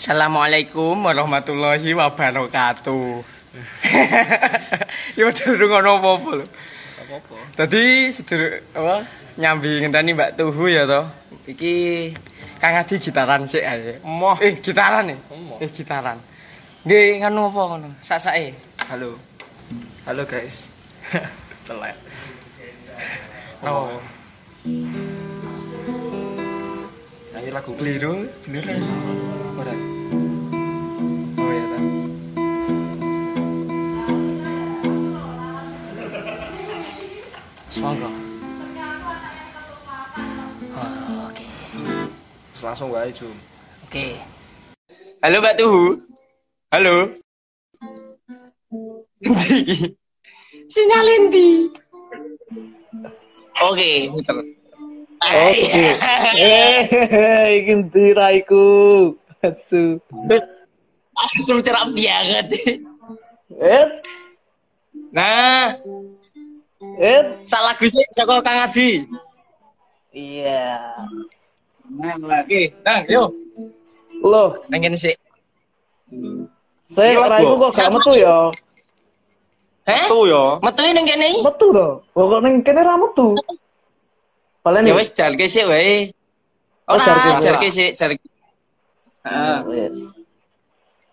[0.00, 3.20] Assalamualaikum warahmatullahi wabarakatuh.
[5.20, 6.44] ya udah durung ono apa-apa lho.
[7.04, 7.36] Apa-apa.
[7.52, 9.04] Tadi sedher apa
[9.36, 11.04] nyambi ngenteni Mbak Tuhu ya toh.
[11.44, 11.74] Iki
[12.56, 14.00] Kang Adi gitaran sik ae.
[14.00, 14.40] Emoh.
[14.40, 15.04] Eh gitaran.
[15.12, 15.60] Emoh.
[15.60, 16.16] Eh gitaran.
[16.88, 17.88] Nggih nganu apa ngono?
[18.00, 18.56] Sak-sake.
[18.88, 19.20] Halo.
[20.08, 20.72] Halo guys.
[21.68, 21.96] Telek.
[23.68, 24.00] Oh.
[27.36, 28.64] Nyanyi lagu Keliru, bener
[29.60, 29.99] ora?
[37.70, 38.10] Semoga.
[40.74, 41.46] Oh, oke.
[42.50, 43.34] Terus langsung wae Jum.
[43.86, 44.18] Oke.
[45.22, 45.84] Halo Mbak Tuhu.
[46.74, 46.96] Halo.
[49.22, 49.58] Endi?
[50.66, 51.50] Sinyal endi?
[53.62, 53.92] Oke.
[55.20, 55.84] Oke.
[56.34, 58.66] Eh, iki ndiraiku.
[59.46, 60.02] Asu.
[61.14, 62.46] Langsung cerap banget.
[63.60, 63.86] Eh,
[65.10, 65.74] Nah,
[66.80, 67.20] eh.
[67.44, 69.04] salah lagu sih saka Kang Adi.
[70.10, 70.90] Iya.
[72.18, 73.30] Oke, Nang, yuk.
[74.24, 75.14] Loh, Nang kene sik.
[76.90, 77.70] saya Iya, raiku Bro.
[77.70, 78.36] kok gak metu ya.
[79.86, 80.06] Heh?
[80.10, 80.44] Tuh ya.
[80.58, 81.28] Metu ning kene.
[81.46, 81.88] Metu to.
[82.10, 83.38] Kok ning kene ra metu.
[84.66, 86.10] Palen Ya wis jarke sik wae.
[86.90, 87.94] Oh, Ora, jarke sik.
[87.94, 88.18] jarke.
[89.22, 89.56] Heeh.
[89.70, 89.94] Wes.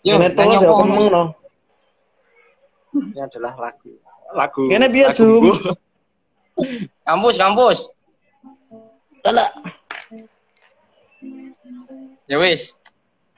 [0.01, 0.73] Yuk, Kene nang terus ya nyopo.
[0.81, 1.23] ngomong no.
[2.97, 3.91] Ini adalah lagu.
[4.35, 4.67] Lagu.
[4.67, 5.39] Kene piye, Jum?
[5.39, 5.55] gua.
[7.05, 7.79] Kampus, kampus.
[9.23, 9.51] Alah.
[12.27, 12.75] Ya wis.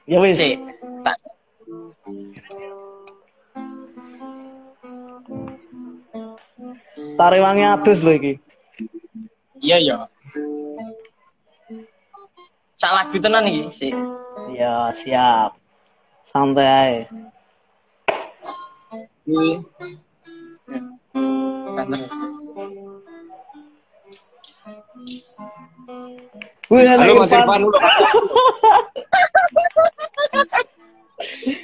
[0.06, 0.38] Ya wis.
[0.38, 0.58] Sik.
[1.06, 1.16] Tak
[7.20, 8.32] Tarewangi adus lho iki.
[9.60, 9.98] Iya ya.
[12.80, 13.94] Sak lagu tenan iki sik.
[14.56, 15.52] Ya, siap.
[16.32, 16.98] Santai ae.
[19.28, 19.60] Kuwi.
[26.70, 27.62] Wih, Halo Mas Irfan.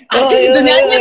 [0.09, 0.97] Ada iya, situ nyanyi.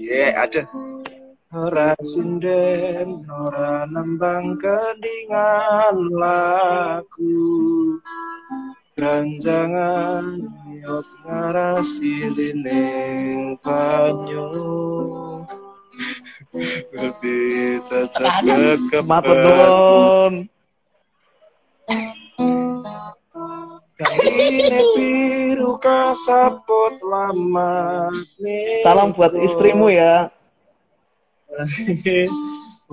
[0.00, 0.62] Ya, ada.
[1.52, 8.00] Ora sinden, ora nembang kendingan lagu.
[9.02, 10.46] Ranjangan
[10.78, 14.46] yot ngarasi lining banyu.
[16.94, 20.46] Lebih cacat nuwun.
[23.98, 28.06] Kaine biru kasapot lama
[28.86, 30.30] Salam buat istrimu ya.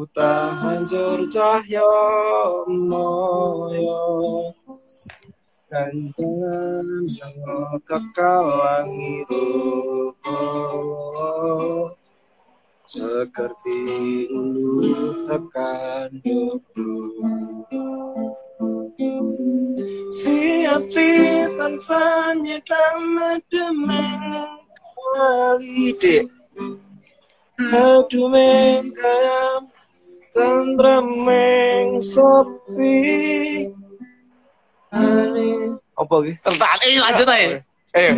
[0.02, 1.94] Uta hancur cahyo
[2.66, 4.58] moyo
[5.70, 7.38] Kandangan yang
[7.86, 9.54] kekal langiru
[12.90, 13.78] Seperti
[14.34, 16.94] ulu tekan dudu
[20.10, 21.10] Si hati
[21.54, 23.22] tansah nyekam
[23.54, 24.50] demeng
[24.98, 26.26] walide
[27.62, 29.70] Aduh mengkam
[30.34, 32.98] tendrameng sepi
[33.70, 33.79] Ani
[34.90, 36.40] apa gitu?
[36.44, 36.78] Tertahan.
[36.86, 37.60] Eh lanjut aja.
[37.98, 38.14] Ayo.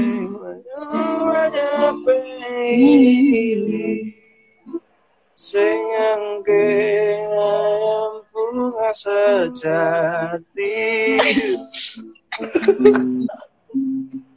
[5.31, 6.69] Sing angge
[7.33, 10.77] ayam bunga sejati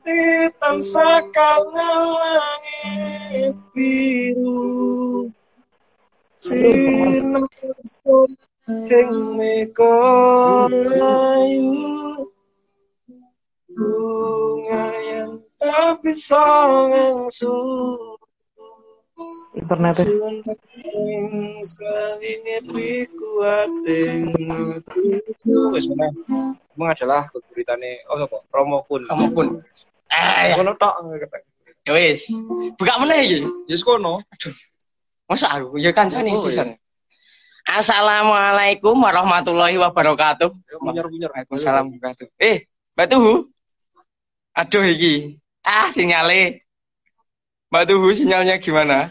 [0.04, 5.28] Hitam sakal langit biru
[6.40, 7.44] Sinar
[8.88, 10.84] sing mekorayu
[13.74, 16.42] Bunga yang tak bisa
[16.88, 17.54] ngangsu
[23.34, 24.30] kuating
[25.74, 26.10] Wes meneh.
[26.74, 28.38] Emang adalah keguritane oh apa?
[28.50, 29.06] Romo kun.
[29.06, 29.46] Kamu pun.
[30.10, 30.54] Eh, ya.
[30.58, 30.94] Kono tok
[31.84, 32.30] ya wis.
[32.78, 33.38] Buka meneh iki.
[33.70, 34.22] Ya kono.
[35.30, 36.74] Masa aku ya kancane Oh, sisan.
[37.64, 40.52] Assalamualaikum warahmatullahi wabarakatuh.
[40.84, 41.32] Munyer-munyer.
[41.32, 42.28] Waalaikumsalam wabarakatuh.
[42.36, 43.53] Eh, Mbak Tuhu.
[44.54, 45.34] Aduh iki.
[45.66, 46.62] Ah, sinyale.
[47.74, 49.10] Mbak Tuhu sinyalnya gimana?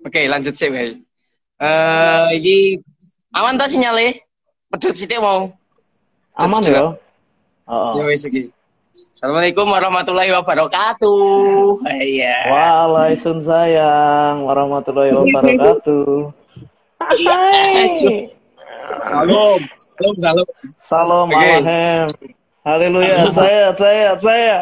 [0.00, 0.96] Oke, lanjut sih, baik.
[1.60, 2.80] Eh, iki
[3.36, 4.24] aman ta sinyale?
[4.72, 5.52] Pedot sithik mau.
[6.40, 6.96] Aman ya?
[7.68, 8.48] Oh, Ya wis iki.
[9.12, 11.84] Assalamualaikum warahmatullahi wabarakatuh.
[11.84, 12.36] Iya.
[12.48, 16.32] Waalaikumsalam warahmatullahi wabarakatuh.
[17.00, 17.88] Hai.
[19.04, 19.60] Salam.
[20.00, 20.46] Salam, salam.
[20.80, 22.35] Salam Oke.
[22.66, 23.30] Haleluya.
[23.30, 24.58] Saya, saya, saya.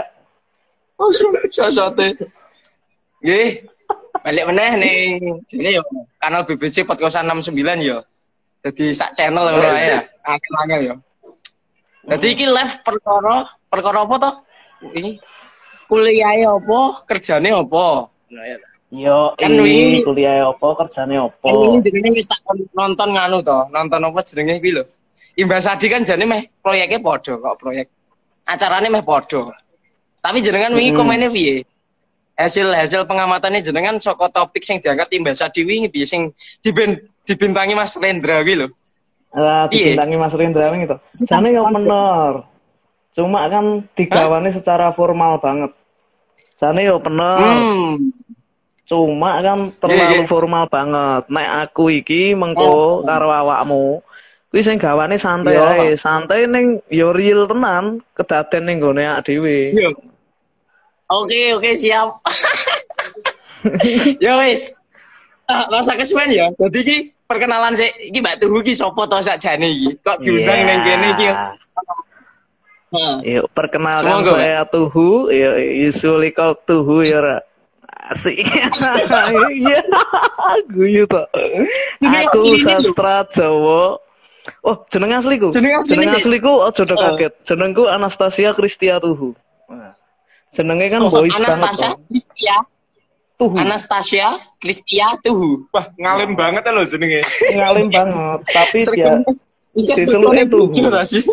[1.00, 1.08] Oh,
[1.48, 2.12] sosate.
[3.24, 3.56] Nggih.
[4.20, 5.10] Balik meneh ning
[5.48, 5.82] jene yo
[6.20, 8.04] kanal BBC Podcast 69 yo.
[8.60, 10.00] Dadi sak channel ngono ae ya.
[10.20, 10.94] Angel-angel yo.
[12.04, 14.30] Dadi iki live perkara perkara apa to?
[14.92, 15.16] Ini
[15.88, 17.84] kuliahe apa, kerjane apa?
[18.92, 21.40] Yo, Kan ini kuliah apa, kerjane apa?
[21.40, 22.44] Kan ini jenenge wis tak
[22.76, 24.84] nonton nganu to, nonton apa jenenge iki lho.
[25.34, 27.86] Imbas Sadi kan jane meh proyeknya padha kok proyek.
[28.46, 29.42] Acarane meh padha.
[30.22, 31.00] Tapi jenengan wingi Mm-mm.
[31.02, 31.66] komennya piye?
[32.34, 36.30] Hasil hasil pengamatannya jenengan saka topik sing diangkat Imbas Sadi wingi piye sing
[36.62, 36.96] diben,
[37.26, 38.68] dibintangi Mas Rendra kuwi lho.
[39.34, 40.96] Lah, dibintangi Mas Rindra gitu.
[41.26, 42.32] Jane yo bener.
[43.14, 45.74] Cuma kan digawani secara formal banget.
[46.54, 47.38] Jane yo bener.
[47.42, 48.14] Hmm.
[48.84, 50.28] Cuma kan Iya, terlalu iya.
[50.30, 51.22] formal banget.
[51.26, 53.02] Nek aku iki mengko Oh.
[53.02, 54.04] karo awakmu,
[54.54, 55.66] kuwi sing gawane santai Iya.
[55.74, 55.88] ae.
[55.98, 59.74] Santai ning yo real tenan, kedaden ning gone awake dhewe.
[59.74, 59.90] Yo.
[61.10, 62.22] Oke, oke, siap.
[64.22, 64.70] ya wis.
[65.50, 66.54] Ah, rasa kesuwen ya.
[66.54, 66.96] Dadi iki
[67.26, 69.90] perkenalan sik iki Mbak Tuhu iki sapa to sakjane iki?
[69.98, 70.66] Kok diundang Iya.
[70.70, 71.26] ning kene iki?
[72.94, 73.14] Heeh.
[73.42, 75.50] Yuk, perkenalkan Semoga, saya Tuhu, ya
[75.82, 77.18] usually called Tuhu ya.
[77.18, 77.36] Ra.
[78.14, 78.38] Asik.
[79.50, 79.82] Iya,
[80.78, 81.26] guyu to.
[82.06, 83.98] Aku sastra Jawa.
[84.60, 85.48] Oh, jeneng asliku.
[85.56, 86.20] Jeneng asline, Cik?
[86.20, 87.00] asliku aja do Oh.
[87.00, 87.32] kaget.
[87.48, 89.32] Jenengku Anastasia Kristia Tuhu.
[90.52, 91.48] Jenenge kan Oh, boys banget.
[91.48, 92.00] Anastasia to.
[92.12, 92.56] Kristia.
[93.34, 93.56] Tuhu.
[93.58, 94.28] Anastasia
[94.60, 95.64] Kristia Tuhu.
[95.72, 97.24] Wah, ngalim banget ya lo jenenge.
[97.56, 99.12] Ngalim banget, tapi dia
[100.46, 100.70] Tuhu.
[100.92, 101.24] ta sih?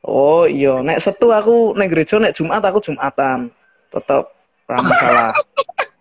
[0.00, 3.52] Oh iya, nek setu aku nek gereja nek Jumat aku Jumatan.
[3.92, 4.24] Tetep
[4.70, 5.30] ora masalah.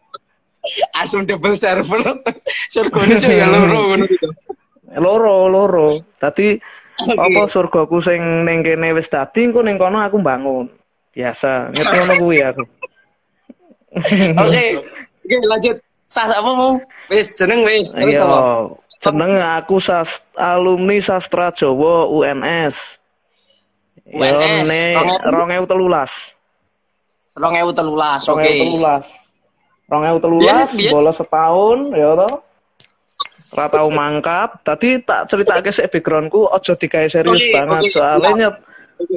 [1.04, 2.00] Asum double server.
[2.72, 4.30] Serkone sih ya loro ngono gitu.
[4.98, 6.58] Loro loro tadi
[7.00, 7.16] Oke.
[7.16, 10.68] apa surgaku sing ning kene wis dadi engko ning kono aku bangun
[11.14, 12.64] biasa ngerti ngono kuwi aku
[14.38, 14.66] Oke.
[15.26, 15.78] Oke, lanjut.
[16.06, 16.78] Sas apa mau?
[17.10, 17.94] Wis jeneng wis.
[17.94, 18.70] Terus iya apa?
[19.00, 22.76] jeneng aku sas alumni sastra Jawa UNS
[24.10, 24.94] Yo, UNS, ne
[25.26, 26.36] 2013
[27.34, 28.30] 2013.
[28.30, 28.52] Oke.
[28.52, 29.30] 2013
[29.90, 30.92] Biyen, 2013 biyen.
[30.94, 32.30] bolos setahun ya to
[33.54, 34.62] ora tau mangkap.
[34.62, 38.56] Tadi tak ceritake sik backgroundku aja digawe serius Oke, banget oke, soalnya nyet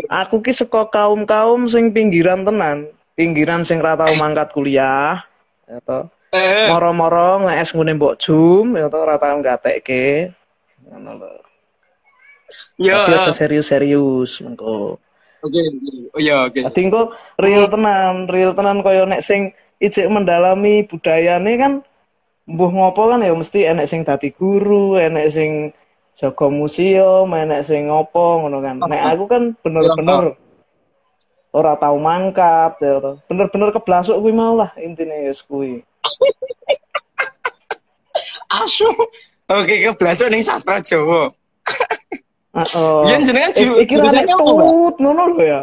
[0.08, 2.86] aku ki saka kaum-kaum sing pinggiran tenan
[3.18, 5.20] pinggiran sing ra tau mangkat kuliah
[5.66, 10.32] ya Eh, moro-moro nge-es ngene mbok jum ya to ora tau gatekke
[10.88, 11.32] ngono lho.
[12.80, 12.96] Yo.
[13.04, 14.96] tapi serius-serius mengko.
[15.44, 15.60] Oke.
[16.16, 16.64] Oh iya, oke.
[16.64, 21.72] Dadi engko real tenan, real tenan kaya nek sing ijek mendalami budayane kan
[22.52, 25.50] mbuh ngopo kan ya mesti enek sing dadi guru, enek sing
[26.12, 28.76] jaga museum, enek sing ngopo ngono kan.
[28.84, 30.36] Nek aku kan bener-bener
[31.52, 33.16] ora tau mangkat ya.
[33.24, 35.80] Bener-bener keblasuk kuwi mau lah intine ya kuwi.
[38.52, 38.84] Asu.
[39.48, 41.32] Oke, keblasuk ning sastra Jawa.
[42.52, 43.00] Heeh.
[43.08, 44.64] Yen jenengan jurusannya apa,
[45.00, 45.62] ngono lho ya.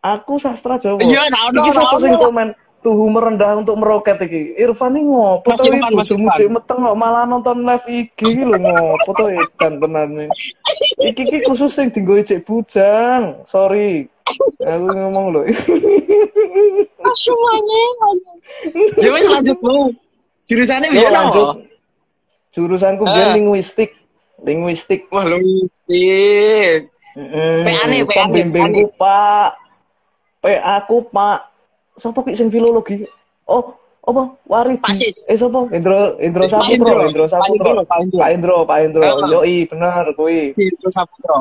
[0.00, 1.04] Aku sastra Jawa.
[1.04, 2.48] Iya, nah, ono, Iki sapa ono, sing komen
[2.80, 4.56] tuhu merendah untuk meroket iki.
[4.56, 8.56] Irfan iki ngopo to Irfan, Mas bojomu meteng kok malah nonton live IG iki lho
[8.56, 10.28] ngopo to edan tenan nih.
[11.12, 13.44] Iki iki khusus sing dienggo ijek bujang.
[13.44, 14.08] Sorry.
[14.64, 15.42] Aku ngomong lho.
[17.44, 17.88] Maneh.
[19.00, 19.92] Ya wis lanjut mau.
[20.48, 21.46] Jurusannya biyen lanjut.
[21.54, 21.62] apa?
[22.50, 23.12] Jurusanku Ah.
[23.14, 23.90] biyen linguistik.
[24.40, 25.06] Linguistik.
[25.12, 26.88] Wah, linguistik.
[27.10, 27.60] Heeh.
[27.66, 29.50] PA-ne, PA-ne, Pembimbingku Pak.
[30.40, 31.49] PA ku Pak.
[32.00, 33.04] Sopo ki sing filologi?
[33.44, 34.22] Oh, apa?
[34.48, 34.80] Waridi.
[34.80, 35.20] Pak Sis.
[35.28, 35.68] Eh sopo?
[35.68, 37.00] Indro Indro Saputro, Indro.
[37.04, 37.68] Indro Pak Saputro.
[37.68, 38.18] Indro, Pak Indro.
[38.18, 39.02] Pak Indro, Pak Indro.
[39.04, 39.28] Heeh.
[39.30, 40.40] Yoi, bener kuwi.
[40.56, 41.38] Di terus Saputra.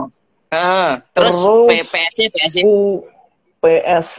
[0.51, 0.89] Heeh.
[1.16, 2.58] Terus Terus- PPSC, PSC.
[3.58, 4.18] PSC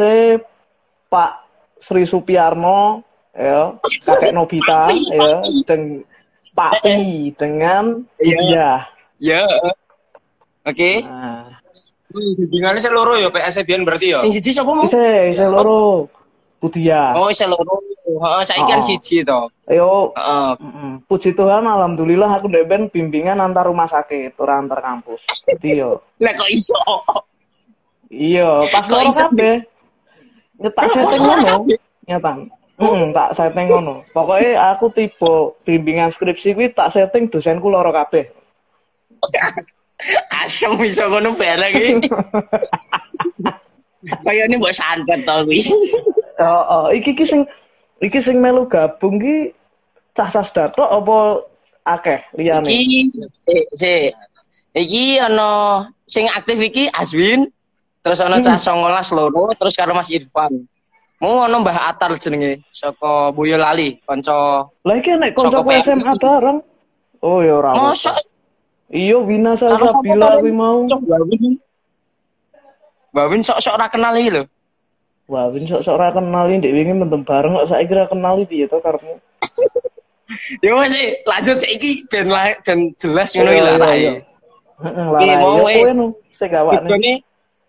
[1.06, 1.32] Pak
[1.80, 3.00] Sri Supiarno
[3.32, 3.72] ya,
[4.04, 6.04] kakek Nobita ya, dan
[6.52, 8.36] Pak Pi dengan Iya.
[8.40, 8.70] Iya.
[9.18, 9.42] Ya.
[10.62, 11.00] Oke.
[11.02, 11.56] Nah,
[12.10, 14.18] Hmm, bimbingannya saya loro ya PSC biyen berarti ya.
[14.18, 14.82] Sing siji sapa mau?
[14.82, 16.10] ise ise loro.
[16.60, 17.16] Budia.
[17.16, 17.80] Oh, saya loro.
[18.04, 19.48] Heeh, saiki kan siji to.
[19.64, 20.04] Heeh.
[20.60, 21.00] Mm-mm.
[21.08, 25.24] Puji Tuhan, alhamdulillah aku deben bimbingan antar rumah sakit, ora antar kampus.
[25.24, 26.76] Jadi yo, Lah kok iso?
[28.12, 29.64] iya, pas loro kabeh.
[30.60, 31.54] Nyetak setting ngono,
[32.04, 32.36] nyetak.
[32.76, 33.94] Heeh, tak setting ngono.
[34.12, 38.28] Pokoknya aku tipe bimbingan skripsi kuwi tak setting dosenku loro kabeh.
[40.44, 42.08] Asem iso ngono bareng iki.
[44.24, 45.60] Kayane mbok santet to kuwi.
[46.40, 47.44] Oh, oh, iki iki sing
[48.00, 49.52] iki sing melu gabung ki
[50.16, 51.16] cah sastra tok apa
[51.84, 52.64] akeh liyane?
[52.64, 54.16] Iki sik sik.
[54.72, 57.44] Iki ono sing aktif iki Aswin,
[58.00, 60.64] terus ono cah 19 loro, terus karo Mas Irfan.
[61.20, 65.76] Mau ono Mbah Atar jenenge saka Boyolali, kanca Lah iki nek PMI.
[65.84, 66.58] SMA bareng.
[67.20, 67.76] Oh ya ora.
[67.76, 68.16] Mosok
[68.90, 70.88] Iya Wina Salsabila kuwi mau.
[70.88, 71.04] Cok
[73.10, 74.42] Bawin sok-sok ora kenal iki lho.
[75.30, 78.78] Wah, Win sok-sok ora kenali ndek wingi mentem bareng kok saiki ora kenali piye to
[78.82, 79.14] karepmu?
[80.62, 84.12] Ya wes sih, lanjut saiki ben la- ben jelas ngono iki Iya, lah iya, iya.
[84.78, 85.90] Heeh, lah mau ya wis.
[85.90, 86.10] sing.
[86.70, 87.12] Bidone,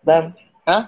[0.05, 0.23] Dan
[0.69, 0.83] hah?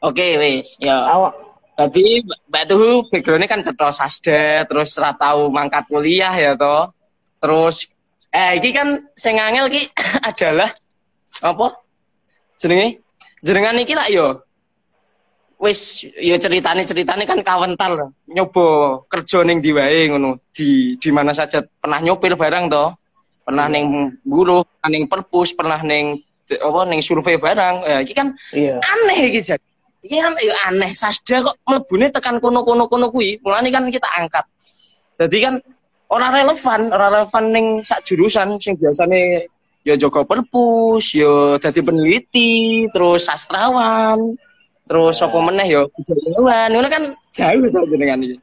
[0.00, 0.80] Oke, wis.
[0.80, 0.96] Ya.
[1.04, 1.36] awak
[1.78, 6.90] Berarti Mbak Tuhu background-nya kan cetha sasda, terus ora tau mangkat kuliah ya toh.
[7.38, 7.86] Terus
[8.34, 9.86] eh iki kan sing angel iki
[10.28, 10.72] adalah
[11.38, 11.66] apa?
[12.58, 12.98] Jenenge?
[13.42, 14.42] Jenengan iki lah yo.
[15.58, 20.38] Wis yo ceritane-ceritane kan kawental nyoba kerja ning ndi wae ngono.
[20.54, 22.94] Di di mana saja pernah nyopir barang toh.
[23.42, 26.20] Pernah ning buruh, pernah ning perpus, pernah ning
[26.52, 27.74] apa ning survei barang.
[27.84, 28.78] Ya iki kan iya.
[28.78, 29.68] aneh iki jadi.
[29.98, 34.46] Iki kan ya aneh, Sasda kok mlebune tekan kono-kono kono kuwi, mulane kan kita angkat.
[35.18, 35.54] Jadi kan
[36.06, 39.50] ora relevan, ora relevan ning sak jurusan sing biasane
[39.86, 44.36] ya jaga perpus, ya dadi peneliti, terus sastrawan,
[44.84, 46.68] terus apa meneh ya budayawan.
[46.74, 48.36] Ngono kan jauh to jenengan iki.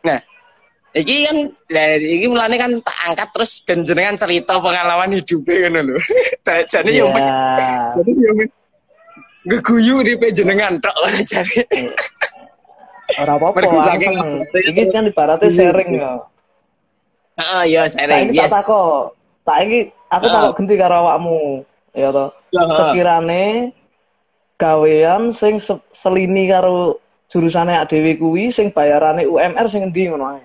[0.00, 0.20] Nah,
[0.96, 1.36] iki kan
[1.70, 5.96] lah iki mulane kan tak angkat terus ben jenengan cerita pengalaman hidupnya ngono lho.
[6.70, 7.04] Jane Iya.
[7.04, 7.08] yo
[8.00, 8.32] jadi yo
[9.40, 10.94] ngeguyu di jenengan tok
[11.30, 11.64] jadi.
[13.18, 13.58] Ora apa-apa.
[14.54, 16.10] Iki kan ibaratnya sharing ya.
[17.40, 18.30] Heeh, ya sharing.
[18.30, 18.64] Saiki tak
[19.42, 19.56] Takok.
[19.56, 20.32] Saiki aku Ah.
[20.34, 21.38] takok ganti karo awakmu.
[21.92, 22.28] Ya toh.
[22.50, 22.74] Ya, ha.
[22.76, 23.72] Sekirane
[24.56, 30.36] gawean sing se- selini karo jurusane ak dhewe kuwi sing bayarane UMR sing endi ngono
[30.36, 30.42] ae.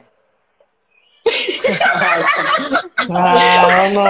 [3.06, 4.10] Nah, ono.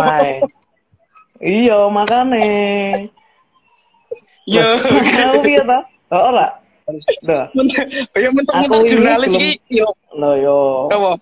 [0.00, 0.40] ae.
[1.42, 2.44] Iya, makane.
[4.48, 4.64] Ya,
[5.28, 5.78] Aku piye ta?
[6.08, 6.48] Ora.
[8.18, 9.86] Ya mentok-mentok ini jurnalis iki yo
[10.18, 10.58] Loh yo.
[10.90, 11.14] apa?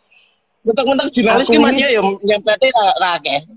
[0.60, 3.48] Mentok-mentok jurnalis ki Mas yo yo nyempete ra akeh.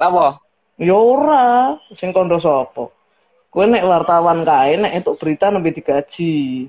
[0.00, 0.40] Apa?
[0.80, 2.88] Ya ora, sing kondo sapa?
[3.52, 6.64] Kowe nek wartawan kae nek entuk berita nembe digaji.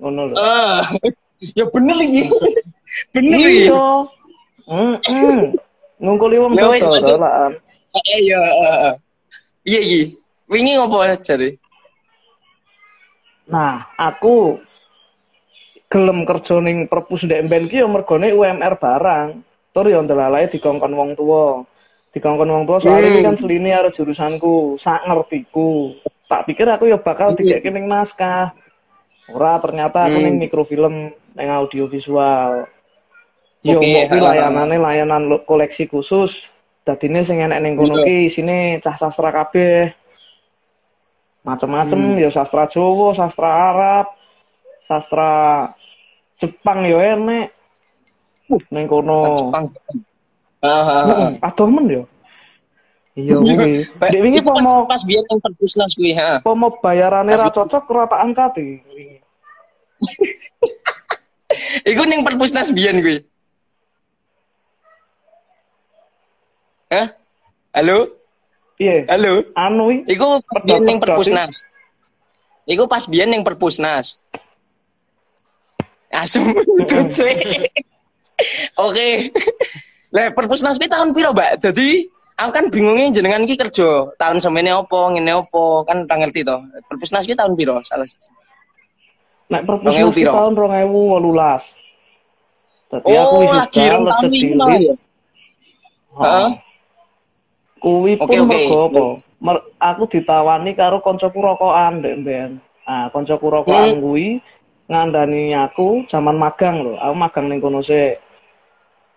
[0.00, 0.34] Ngono lho.
[0.40, 0.80] Ah,
[1.58, 2.22] ya bener iki.
[3.12, 3.68] Bener iki.
[3.68, 3.84] Iya.
[4.68, 5.40] Heeh.
[6.00, 7.00] Ngungkuli wong Ya lanjut.
[7.04, 7.52] dolan.
[7.92, 8.92] Eh iya, heeh.
[9.68, 10.00] Iya iki.
[10.48, 11.56] Wingi ngopo jare?
[13.48, 14.56] Nah, aku
[15.92, 19.44] gelem kerja ning perpus ndek mben ki ya mergone UMR barang.
[19.76, 21.68] Tur ya ndelalae dikongkon wong tuwa.
[22.16, 23.12] Dikongkon wong tuwa soalnya Hmm.
[23.12, 25.92] ini kan selini karo jurusanku, sak ngertiku.
[26.28, 28.56] Tak pikir aku ya bakal dikek ning naskah.
[29.32, 30.24] Ora, ternyata aku Hmm.
[30.24, 32.68] ning mikrofilm, ning audiovisual.
[33.62, 34.16] Yo, kuwi ha, ha.
[34.32, 36.48] layanane layanan koleksi khusus.
[36.82, 39.92] Dadine sing enek ning kono ki isine cah sastra kabeh.
[41.42, 42.18] Macem-macem Hmm.
[42.18, 44.06] ya sastra Jawa, sastra Arab,
[44.82, 45.30] sastra
[46.42, 47.54] Jepang yo enek.
[48.50, 49.38] Uh, ning kono.
[49.38, 49.70] Jepang.
[50.58, 51.04] Ah, ah, ah.
[51.06, 52.02] Heeh, adoh men yo.
[53.14, 53.86] Iya kuwi.
[53.86, 56.40] Dek wingi pomo pas biar yang perpusnas kuwi, ha.
[56.40, 59.22] pomo bayarane ra cocok ora tak angkat iki.
[61.92, 63.20] Iku ning perpusnas biyen kuwi.
[66.88, 67.06] Hah?
[67.76, 68.08] Halo?
[68.80, 69.04] Piye?
[69.08, 69.44] Halo?
[69.56, 71.54] Anu iki Iku pas biyen ning perpusnas.
[72.64, 74.18] Iku pas biyen ning perpusnas.
[76.12, 77.32] Asum tutut sih.
[78.86, 79.32] Oke.
[80.12, 81.64] Lah perpusnas kuwi tahun piro, Mbak?
[81.64, 82.04] Jadi
[82.36, 86.60] aku kan bingungnya jenengan iki kerja tahun semene opo, ngene opo, kan ora ngerti to.
[86.84, 87.80] Perpusnas kuwi tahun piro?
[87.82, 88.28] Salah siji.
[89.48, 90.32] nek Rong perpus ewu ki piro?
[90.32, 92.88] tahun 2018.
[92.88, 94.52] Dadi aku Oh, wis lagi rong tahun iki.
[96.12, 96.48] Heeh.
[97.76, 99.02] Kuwi pun mergo apa?
[99.42, 102.60] Mer- aku ditawani karo kancaku rokokan mben.
[102.84, 104.00] Ah, kancaku rokokan Hmm.
[104.00, 104.28] kuwi
[104.92, 107.00] ngandani aku zaman magang lho.
[107.00, 108.20] Aku magang ning kono sik.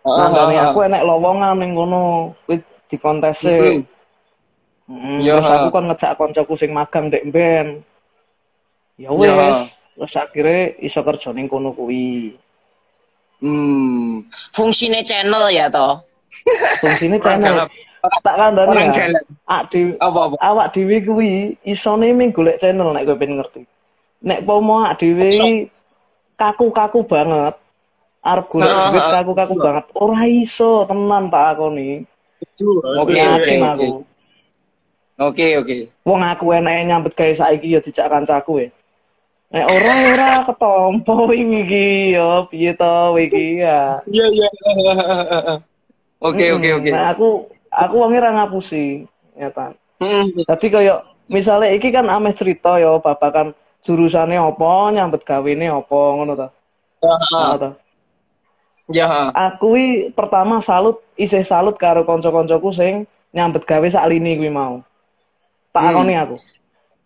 [0.06, 0.66] Heeh, Ngandani heeh.
[0.72, 3.84] aku enek lowongan ning kono kuwi dikontes Heeh.
[3.84, 3.92] sik.
[4.86, 7.68] Mm, Ya, terus aku kan ngejak kancaku sing magang ndek mben.
[8.96, 9.68] Ya Ya, wis, ha.
[9.98, 12.38] terus akhirnya iso kerja ning kono kuwi.
[13.44, 14.24] Hmm,
[14.56, 16.00] fungsine channel ya toh.
[16.80, 17.68] Fungsine Orang channel.
[18.24, 19.10] Tak kandhani Orang ya.
[20.00, 20.38] Apa-apa?
[20.40, 21.32] awak dhewe kuwi
[21.66, 23.66] isone ming golek channel nek kowe pengen ngerti.
[24.26, 25.70] Nek pomo dhewe iki
[26.34, 27.56] kaku-kaku banget.
[28.26, 29.86] Arep golek duit kaku-kaku banget.
[29.94, 32.02] Ora iso tenan tak akoni.
[33.00, 33.90] Oke, oke, aku.
[35.16, 35.78] Oke, oke.
[36.04, 38.70] Wong aku enake nyambet gawe saiki ya dijak kancaku ya.
[39.54, 44.02] Nek ora ora ketompo iki ya piye to wingi ya.
[44.10, 44.48] Iya, iya.
[46.20, 46.80] Oke oke Mm-mm.
[46.82, 46.90] oke.
[46.90, 47.30] Nah, aku
[47.70, 49.06] aku wonge ra ngapusi,
[49.38, 49.78] nyata.
[50.02, 50.28] Hmm.
[50.50, 53.54] Dadi kaya misalnya iki kan ameh cerita ya babakan
[53.86, 56.48] jurusane apa, nyambet gawene apa ngono to.
[57.06, 57.70] Ngono Ah, to.
[58.90, 59.30] Ya.
[59.34, 59.78] Aku
[60.14, 62.94] pertama salut, isih salut karo kanca-kancaku sing
[63.30, 64.82] nyambet gawe sak lini kuwi mau.
[65.70, 66.10] Tak Hmm.
[66.10, 66.38] aku.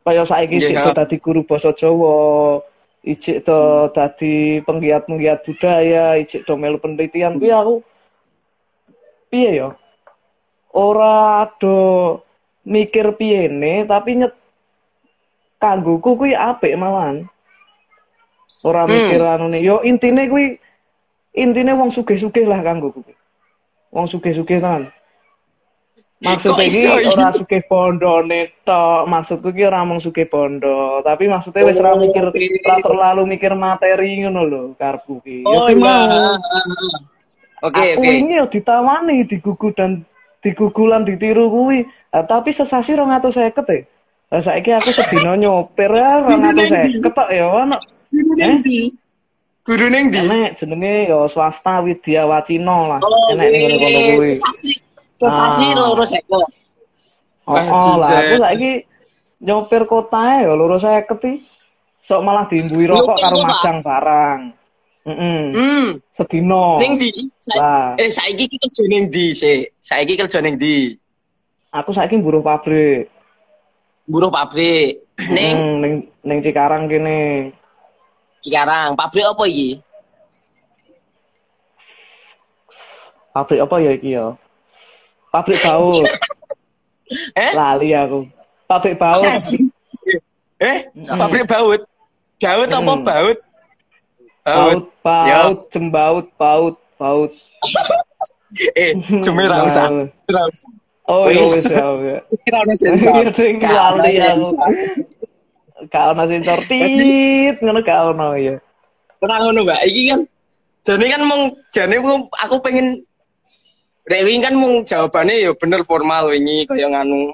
[0.04, 2.58] Kaya saiki Iya, sik dadi guru basa Jawa,
[3.06, 7.76] ijik do dadi penggiat-penggiat budaya, ijik do melu penelitian kuwi aku
[9.30, 9.70] piye ya?
[10.74, 11.78] Ora do
[12.66, 14.34] mikir piyene tapi nyet
[15.60, 17.28] kanggoku kuwi apik malahan.
[18.64, 18.92] Ora Hmm.
[18.92, 19.60] mikir anune.
[19.60, 20.60] Yo intine kuwi
[21.36, 23.16] intine wong sugih-sugih lah kanggoku kuwi.
[23.92, 24.92] Wong sugih-sugih tenan.
[26.20, 31.80] Maksudnya iki ora sugih bondone tok, maksudku ki ora mung sugih bondo, tapi maksudnya wis
[31.80, 32.36] ora Oh, mikir oke.
[32.68, 35.48] ora terlalu mikir materi ngono lho karepku ki.
[35.48, 35.80] Oh iya.
[35.80, 36.36] mau.
[37.64, 38.12] Oke aku oke.
[38.12, 40.04] ini ditawani digugu dan
[40.44, 43.52] digugulan ditiru kuwi tapi sesasi 250 ya
[44.30, 47.78] lah saiki aku sedina nyopir ya 250 tok ya ono
[48.10, 48.58] Guru Eh?
[49.62, 50.18] Guru neng di.
[50.20, 54.34] enek jenenge yo swasta Widya Wacina lah Oh, enek ning kono kuwi
[55.14, 55.66] Sesasi.
[55.68, 55.76] Ah.
[55.78, 56.40] loro seko.
[56.40, 56.46] oh,
[57.50, 58.72] Wah, oh lah aku saiki
[59.40, 61.10] nyopir kotae yo loro 50
[62.00, 64.40] sok malah diimbui rokok karo majang barang
[65.06, 65.88] heeh Hmm.
[66.12, 67.10] sedina Neng di.
[67.36, 69.66] Sa- lah Eh saiki ki kerja neng di sih.
[69.76, 70.94] Saiki kerja neng di.
[71.68, 73.10] aku saiki buruh pabrik
[74.10, 75.06] Buruh pabrik.
[75.36, 75.94] Neng Hmm, ning
[76.26, 77.52] ning Cikarang kene
[78.42, 78.98] Cikarang.
[78.98, 79.70] Pabrik apa iki?
[83.30, 84.26] pabrik apa ya iki ya
[85.30, 86.04] pabrik baut
[87.38, 87.52] Eh?
[87.54, 88.26] lali aku
[88.66, 89.24] pabrik baut
[90.60, 90.92] Eh?
[91.08, 91.82] Pabrik baut.
[92.36, 93.06] Baut apa Hmm.
[93.06, 93.38] baut?
[94.44, 94.84] baut
[95.24, 95.38] Ya.
[95.46, 97.32] baut jembaut baut baut
[98.76, 99.88] Eh, cuma ra usah.
[99.88, 100.10] Baut.
[100.26, 100.70] Ra usah.
[101.10, 101.66] Oh iya Wis.
[101.66, 102.22] wis ya wis.
[102.46, 103.14] Kira ono sensor.
[103.34, 104.48] Iya, ono lali aku.
[106.14, 108.56] ono sensor tit ngono gak ono ya.
[109.20, 109.82] Ora ngono, Mbak.
[109.84, 110.22] Iki kan
[110.88, 111.42] jane kan mung
[111.76, 113.04] jane aku, pengen
[114.10, 117.30] Rewi kan mung jawabane ya bener formal wingi kaya nganu.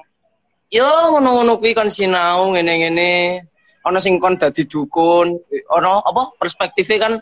[0.68, 3.40] Yo ngono-ngono kuwi kon sinau ngene-ngene.
[3.86, 5.30] Ana sing kon dadi dukun,
[5.72, 7.12] ana apa perspektifnya kan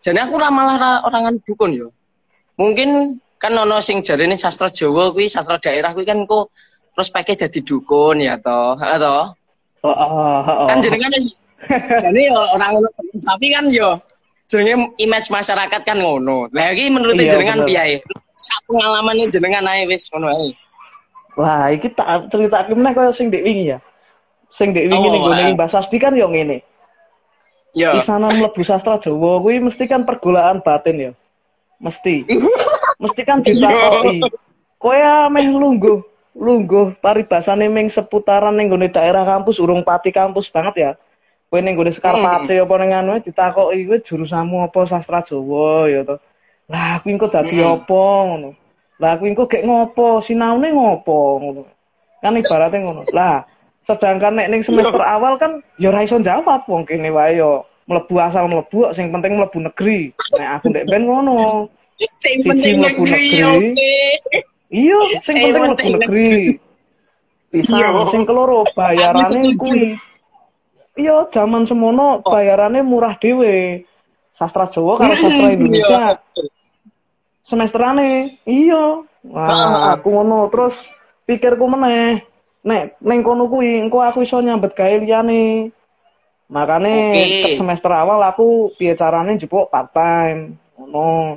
[0.00, 1.88] jane aku ora malah ra- orang dukun yo.
[2.56, 6.54] Mungkin kan ana sing jarene sastra Jawa kuwi sastra daerah kuwi kan kok
[6.94, 8.78] prospeknya dadi dukun ya toh.
[8.78, 9.34] Toh.
[9.82, 10.82] Oh, oh, oh, kan oh.
[10.86, 11.10] jenengan
[11.98, 13.98] jadi orang ngono terus tapi kan yo
[14.46, 16.46] jenenge image masyarakat kan ngono.
[16.54, 17.98] Lah iki menurut Iya, jenengan piye?
[18.38, 20.54] Sak pengalaman jenengan ae wis ngono ae.
[21.34, 23.78] Lah iki tak critakake meneh kaya sing ndek wingi ya.
[24.54, 25.50] Sing ndek wingi Oh, ning gone ah.
[25.50, 26.62] Mbah Sasti kan yo ngene.
[27.74, 27.90] Yo.
[27.98, 31.12] Pisanan mlebu sastra Jawa kuwi mesti kan pergulaan batin ya.
[31.82, 32.22] Mesti.
[33.02, 34.22] mesti kan ditakoki.
[34.78, 35.98] Kowe ameh lungguh,
[36.38, 40.90] lungguh paribasane ming seputaran ning gone daerah kampus urung pati kampus banget ya.
[41.50, 46.16] Kowe ning gone Skarpace apa ning anu ditakoki kowe jurusanmu apa sastra Jawa ya to.
[46.70, 48.54] Lah kuwi engko dadi apa ngono.
[48.98, 51.62] Lah kuwi engko gek ngopo, sinaune ngopo ngono.
[52.22, 53.02] Kan ibaratnya ngono.
[53.10, 53.46] Lah
[53.82, 58.14] sedangkan nek ning semester awal kan ya ora iso jawab wong kene wae yo mlebu
[58.22, 60.14] asal mlebu sing penting mlebu negeri.
[60.38, 61.66] Nek aku ndek ben ngono.
[62.18, 63.94] Sing penting negeri oke.
[64.72, 66.32] Iya, sing Sing penting mlebu negeri.
[67.52, 68.08] Bisa, Iya.
[68.08, 69.92] sing keloro bayarane kuwi.
[70.96, 73.84] Iya, zaman semono bayarane murah dhewe.
[74.32, 76.44] Sastra Jawa karo sastra Indonesia Iya.
[77.44, 78.40] semesterane.
[78.48, 79.04] Iya.
[79.28, 79.92] Nah, Heeh.
[80.00, 80.74] aku ngono terus
[81.28, 82.24] pikirku meneh.
[82.62, 85.68] Nek ning kono kuwi engko aku iso nyambet gawe liyane.
[86.48, 86.94] Makane
[87.44, 90.56] ke semester awal aku piye carane jupuk part time.
[90.80, 91.36] Ngono.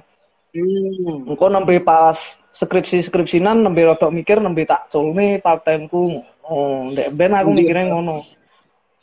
[0.56, 1.28] Hmm.
[1.28, 2.15] Engko nembe pas
[2.56, 6.24] skripsi-skripsinan nembe rodok mikir nembe tak culne part time-ku.
[6.48, 7.58] Oh, ndek ben aku Iya.
[7.60, 8.24] mikirnya ngono.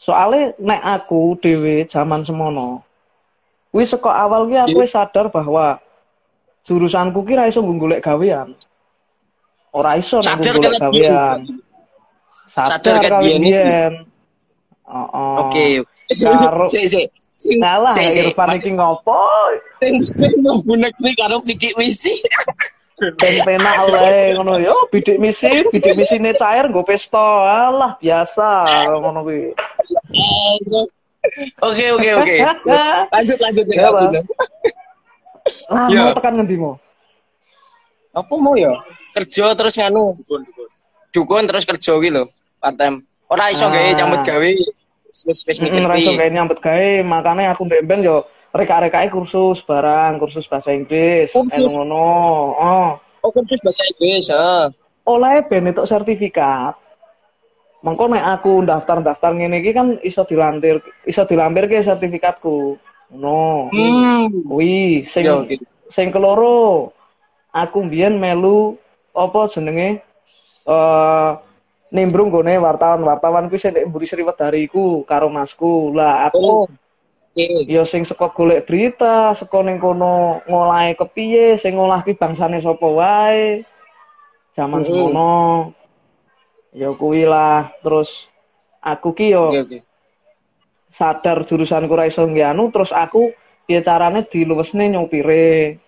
[0.01, 2.81] Soale nek aku dhewe zaman semono.
[3.69, 5.77] Kuwi saka awal ki aku wis sadar bahwa
[6.65, 8.57] jurusanku ki ra iso golek gawean.
[9.77, 11.45] Ora iso nek golek gawean.
[12.49, 13.93] Sadar Sadar kan biyen.
[14.89, 15.37] Heeh.
[15.41, 15.65] Oke.
[16.21, 17.09] Karo Sik sik.
[17.43, 18.31] Sing sik.
[18.31, 19.19] Irfan iki ngopo?
[19.83, 22.15] Sing sing mlebu negeri karo pidik misi.
[23.19, 27.19] Penak wae ngono yo, bidik misi, bidik misine cair nggo pesta.
[27.67, 28.63] Alah biasa
[28.95, 29.51] ngono kuwi.
[31.63, 32.37] Oke oke oke.
[33.15, 33.91] Lanjut lanjut Ya, ya.
[33.91, 34.15] Mas.
[35.67, 36.01] Lah Iya.
[36.07, 36.75] mau tekan ngendi mau?
[38.15, 38.71] Apa mau ya?
[39.19, 40.15] Kerja terus nganu.
[41.11, 42.25] Dukun terus kerja gitu lho,
[42.57, 43.03] part time.
[43.29, 43.73] Ora iso Ah.
[43.73, 44.51] gawe nyambut gawe.
[45.13, 46.17] Wis wis mikir piye.
[46.17, 51.69] gawe nyambet gawe, makane aku ndek ben yo reka-rekake kursus barang, kursus bahasa Inggris, Kursus?
[51.69, 52.09] ngono.
[52.57, 52.91] Oh.
[53.21, 54.65] Oh, kursus bahasa Inggris, heeh.
[55.05, 56.75] oleh ben itu sertifikat.
[57.83, 62.79] Mengko nek aku daftar-daftar ngene iki kan iso dilantir, iso dilampir ke sertifikatku.
[63.13, 63.69] No.
[63.69, 64.31] Hmm.
[64.49, 65.61] Kuwi sing Ya, oke.
[65.93, 66.89] sing keloro
[67.53, 68.81] aku mbiyen melu
[69.13, 70.01] apa jenenge
[70.65, 71.31] eh
[71.93, 75.93] nimbrung gone wartawan-wartawan kuwi sing mburi Sriwedari iku karo masku.
[75.93, 76.67] Lah aku Oh.
[77.33, 77.65] Oke.
[77.65, 82.85] ya sing saka golek berita, saka ning kono ngolahe kepiye, sing ngolah ki bangsane sapa
[82.85, 83.65] wae.
[84.53, 84.93] Zaman Mm-mm.
[84.93, 85.33] semono.
[86.77, 88.29] Ya kuwi lah, terus
[88.85, 89.79] aku ki yo Oke, oke.
[90.93, 93.33] sadar jurusanku ra iso anu, terus aku
[93.65, 95.81] piye carane diluwesne nyopire.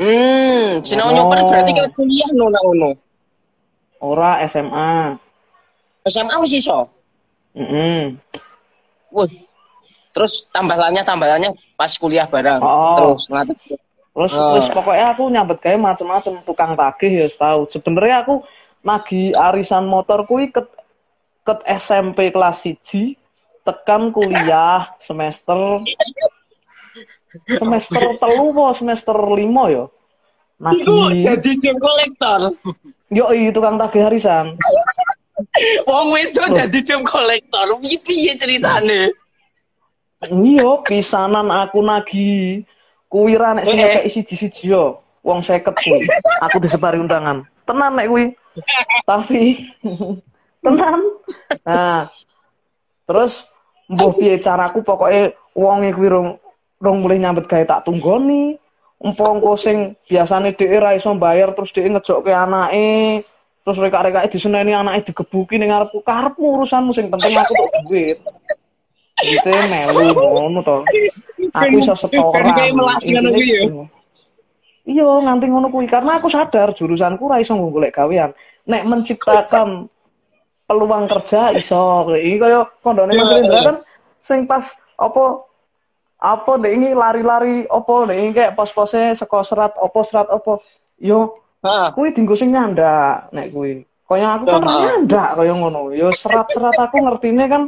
[0.00, 2.96] Hmm, sinau nyoper berarti kayak kuliah no ngono.
[4.00, 5.16] Ora SMA.
[6.06, 6.86] SMA wis iso.
[7.56, 8.14] Heeh.
[9.10, 9.30] Wih.
[10.12, 12.60] Terus tambahannya tambahannya pas kuliah bareng.
[12.60, 12.96] Oh.
[12.96, 13.56] Terus ngatur.
[14.16, 14.56] Terus Ah.
[14.56, 17.68] wis pokoknya aku nyambet gawe macem-macem tukang tagih ya tahu.
[17.68, 18.34] Sebenarnya aku
[18.80, 20.68] nagi arisan motor kuwi ket
[21.44, 23.16] ket SMP kelas 1
[23.66, 25.84] tekan kuliah semester
[27.44, 29.84] semester telu apa semester lima ya.
[30.56, 32.56] Iku Nagi jadi jam kolektor.
[33.10, 34.58] Yo tukang tagih arisan.
[35.84, 37.76] Wong wedok jadi jam kolektor.
[37.80, 39.12] Piye piye ceritane?
[40.24, 42.64] Iya, pisanan aku nagi
[43.06, 45.04] kuwi ra nek sing ngekeki siji-siji yo.
[45.20, 46.08] Wong 50 kuwi.
[46.40, 47.44] Aku disebari undangan.
[47.68, 48.24] Tenan nek kuwi.
[49.04, 49.60] Tapi
[50.64, 51.00] tenan.
[51.68, 52.08] Nah,
[53.04, 53.44] terus
[53.86, 56.28] mbuh piye caraku pokoke wonge kuwi rong
[56.80, 58.56] rong mulih nyambet gawe tak tunggoni.
[58.96, 63.22] Umpama sing biasane dhek ra iso bayar terus dhek ngejokke anake.
[63.66, 66.00] Terus reka-rekake diseneni anake digebuki ning ngarepku.
[66.00, 68.18] Karepmu urusanmu sing penting aku tok duit.
[69.20, 70.76] Itu melu ngono to.
[71.56, 72.46] Aku iso setoran.
[72.52, 73.84] Ya?
[74.86, 78.30] Iya, nganti ngono kuwi karena aku sadar jurusanku ra iso golek gawean.
[78.70, 79.90] Nek menciptakan
[80.64, 82.06] peluang kerja iso.
[82.14, 83.76] Iki kaya kondone Mas Indra kan
[84.22, 84.62] sing pas
[84.96, 85.45] apa
[86.26, 90.58] apa dek ini lari-lari apa dek ini kayak pos-posnya seko serat apa serat apa
[90.98, 91.88] yo Heeh.
[91.94, 93.86] kuwi dinggo sing nyandak nek kuwi.
[94.06, 94.82] Kaya aku kan Heeh.
[94.82, 95.94] nyandak kaya ngono.
[95.94, 97.62] Yo serat-serat aku ngertine kan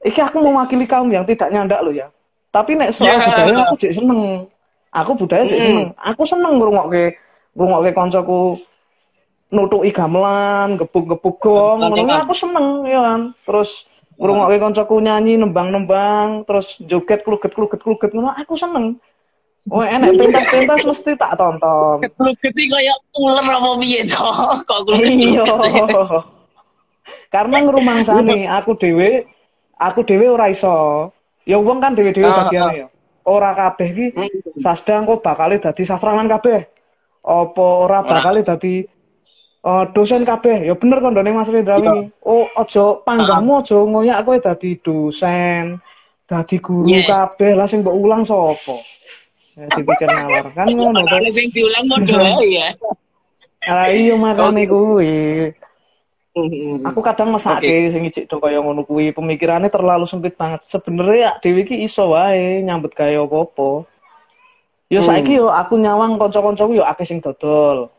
[0.00, 2.08] iki aku mewakili kaum yang tidak nyandak lo ya.
[2.48, 3.24] Tapi nek soal Ya.
[3.28, 4.20] budaya aku jek seneng.
[4.92, 5.52] Aku budaya Mm.
[5.52, 5.76] seneng.
[5.96, 7.04] Aku seneng ngrungokke
[7.56, 8.40] ngrungokke kancaku
[9.52, 13.20] nutuki gamelan, gebuk-gebuk gong, ngono aku seneng ya kan.
[13.44, 13.84] Terus
[14.22, 19.02] ngrungokke kancaku nyanyi nembang-nembang, terus joget kluget-kluget-kluget ngono aku seneng.
[19.70, 21.98] Oh, enek pentas-pentas mesti tak tonton.
[22.22, 24.26] Lu geti kayak ular apa piye to?
[24.70, 25.44] Kok lu Iya.
[27.34, 29.26] Karena ngrumangsani aku dhewe
[29.78, 31.10] aku dhewe ora iso.
[31.42, 32.86] Ya wong kan dhewe-dhewe Ah, bagiane ya.
[33.22, 34.06] Ora kabeh ki
[34.62, 36.66] sastra engko bakal dadi sastrawan kabeh.
[37.22, 38.82] Apa ora bakal dadi
[39.62, 40.66] eh, dosen kabeh.
[40.66, 42.10] Ya bener kandhane Mas Rendra wingi.
[42.20, 45.78] Oh, aja panggahmu aja ngoyak kowe dadi dosen,
[46.26, 47.06] dadi guru Yes.
[47.06, 47.54] kabeh.
[47.54, 48.76] Lah sing mbok ulang sapa?
[49.52, 51.16] Ya dipikir nawar kan ngono to.
[51.30, 51.84] Sing diulang
[52.40, 52.66] ae ya.
[53.62, 55.52] Ah iya makane kuwi.
[56.32, 56.80] Hmm.
[56.88, 60.64] Aku kadang mesake sing ijik do kaya ngono kuwi, pemikirannya terlalu sempit banget.
[60.66, 63.84] Sebenarnya ya dhewe iki iso wae nyambet gawe apa-apa.
[64.88, 65.06] Yo Hmm.
[65.06, 67.92] saiki yo aku nyawang kanca-kancaku yo akeh sing dodol.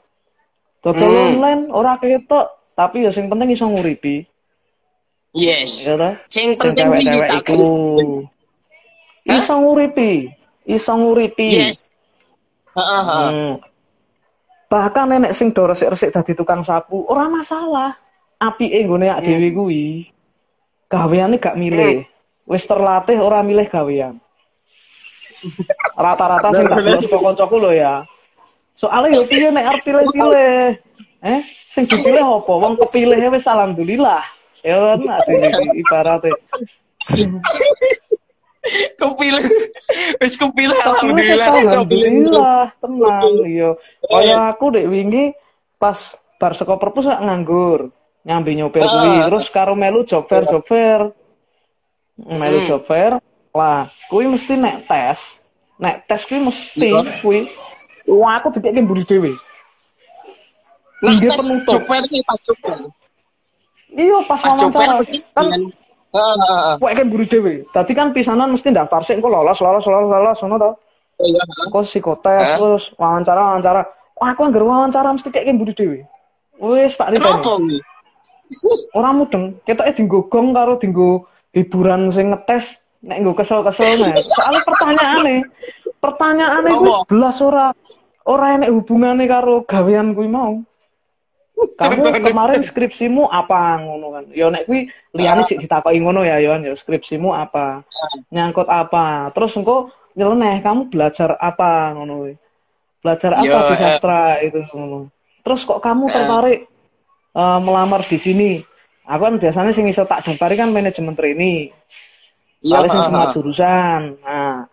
[0.84, 1.28] Dodol Hmm.
[1.32, 4.20] online ora ketok, tapi yo sing penting iso nguripi.
[5.32, 5.88] Yes.
[5.88, 6.20] Ya ta?
[6.28, 7.56] Sing penting cewek-cewek iku
[9.24, 10.28] iso nguripi,
[10.68, 11.48] iso nguripi.
[11.50, 11.88] Yes.
[12.76, 13.04] Heeh.
[13.08, 13.54] Hmm.
[14.68, 17.96] Bahkan nenek sing do resik-resik dadi tukang sapu, ora masalah.
[18.38, 19.16] Apike nggone Hmm.
[19.16, 19.86] ak dhewe kuwi.
[20.92, 22.04] Gaweane gak milih.
[22.44, 24.20] Wis terlatih ora milih gawean.
[26.04, 28.04] Rata-rata sing tak delok kancaku lho ya.
[28.74, 30.78] Soale yo piye nek arep pilih-pilih.
[31.24, 32.52] Eh, sing dipilih apa?
[32.52, 34.24] Wong kepilih wis alhamdulillah.
[34.64, 35.00] Ya kan
[35.78, 36.32] ibarate.
[38.96, 39.46] Kepilih.
[40.24, 42.64] Wis kepilih Alhamdulillah, alhamdulillah.
[42.80, 43.70] tenang iya.
[44.08, 45.36] Kaya aku dek wingi
[45.76, 46.00] pas
[46.40, 47.92] bar saka perpus nganggur,
[48.24, 49.28] nyambi nyopir kuwi, Ah.
[49.28, 51.12] terus karo melu job fair job fair.
[52.16, 52.68] Melu Hmm.
[52.72, 53.20] job fair,
[53.52, 55.20] lah kuwi mesti nek tes.
[55.76, 57.02] Nek tes kuwi mesti Iya.
[57.20, 57.40] kuwi
[58.08, 59.34] wah aku dikeke mburi dhewe.
[61.04, 61.72] Pas penutup.
[61.84, 62.78] joper nih pas joper.
[63.94, 64.96] Iya pas wawancara
[65.36, 65.50] kan
[66.14, 66.78] Heeh.
[66.78, 67.66] Wah, kan buru dhewe.
[67.74, 70.72] Dadi kan pisanan mesti daftar sik engko lolos lolos lolos lolos ngono to.
[71.18, 71.42] Oh iya.
[71.74, 73.82] Kok psikotes terus wawancara wawancara.
[74.22, 76.00] Wah, aku anggere wawancara mesti kayak budi dhewe.
[76.62, 77.50] Wis tak Kenapa riteni.
[77.50, 77.78] kuwi?
[78.98, 84.22] Ora mudeng, ketoke dinggo gong karo dinggo hiburan sing ngetes nek nggo kesel-kesel nek.
[84.22, 85.36] Soale pertanyaane,
[86.04, 87.08] pertanyaane kuwi Apa?
[87.08, 87.72] belas ora
[88.28, 90.60] ora enek hubungannya karo gawean kuwi mau.
[91.54, 94.24] Kamu kemarin skripsimu apa ngono kan?
[94.36, 97.88] Yo nek kuwi liyane cek ditakoki ngono ya Yohan ya skripsimu apa?
[98.36, 99.32] Nyangkut apa?
[99.32, 102.34] Terus engko nyeleneh kamu belajar apa ngono kuwi.
[103.00, 103.80] Belajar apa Yo, di eh.
[103.80, 105.08] sastra itu ngono.
[105.40, 106.60] Terus kok kamu tertarik
[107.32, 108.52] eh, melamar di sini?
[109.04, 111.76] Aku kan biasanya sing iso tak daftar kan manajemen trainee.
[112.64, 114.02] Iya, Paling sing ha, semua jurusan.
[114.24, 114.64] Nah,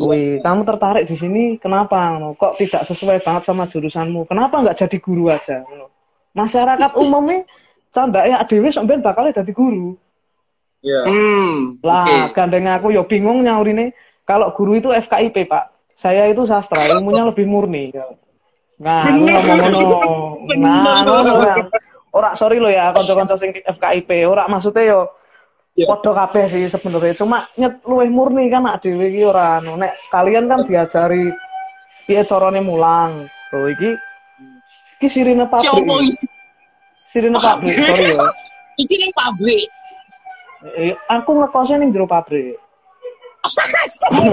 [0.00, 2.16] Wih, kamu tertarik di sini kenapa?
[2.16, 2.32] ngono?
[2.32, 4.24] Kok tidak sesuai banget sama jurusanmu?
[4.24, 5.60] Kenapa nggak jadi guru aja?
[5.60, 5.92] ngono?
[6.32, 7.44] Masyarakat umumnya
[7.92, 9.98] canda ya dewe sampean bakal jadi guru.
[10.80, 11.04] Iya.
[11.04, 11.76] Hmm.
[11.84, 12.40] Lah, Oke.
[12.40, 13.92] gandeng aku yo bingung nyaurine
[14.24, 15.64] kalau guru itu FKIP, Pak.
[16.00, 17.92] Saya itu sastra, ilmunya lebih murni.
[18.80, 20.48] Nah, ngono.
[20.56, 21.68] Nah, ngono kan.
[22.10, 25.00] Ora sorry lo ya kanca-kanca sing FKIP, ora maksudnya yo
[25.78, 25.86] Iya.
[25.86, 29.78] Podo kabeh sih sebenarnya cuma nyet luwih murni kan nak dhewe iki ora anu.
[29.78, 31.30] Nek kalian kan diajari
[32.10, 33.30] piye carane mulang.
[33.54, 33.94] Loh iki
[34.98, 35.86] iki sirine pabrik.
[37.06, 38.26] Sirine pabrik, sorry ya.
[38.82, 39.66] iki ning pabrik.
[40.76, 42.58] Eh, aku ngekosnya ning jero pabrik.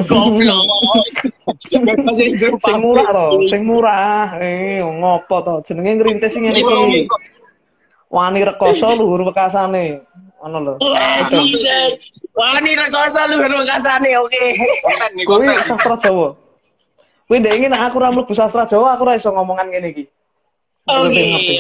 [0.10, 0.67] Goblok.
[1.63, 4.36] Sing murah to, sing murah.
[4.36, 5.56] Eh, ngopo to?
[5.63, 7.08] Jenenge ngrintis sing ngene iki.
[8.12, 10.04] Wani rekoso luhur wekasane.
[10.38, 10.73] Ngono lho.
[10.86, 11.65] Wah, Jesus.
[12.38, 14.43] Wah, ini rekoso lu rekosane oke.
[15.26, 16.30] Kuwi sastra Jawa.
[17.26, 20.06] Kuwi ndek nek aku ora mlebu sastra Jawa, aku ora iso ngomongan ngene iki.
[20.88, 21.54] Oke, oke.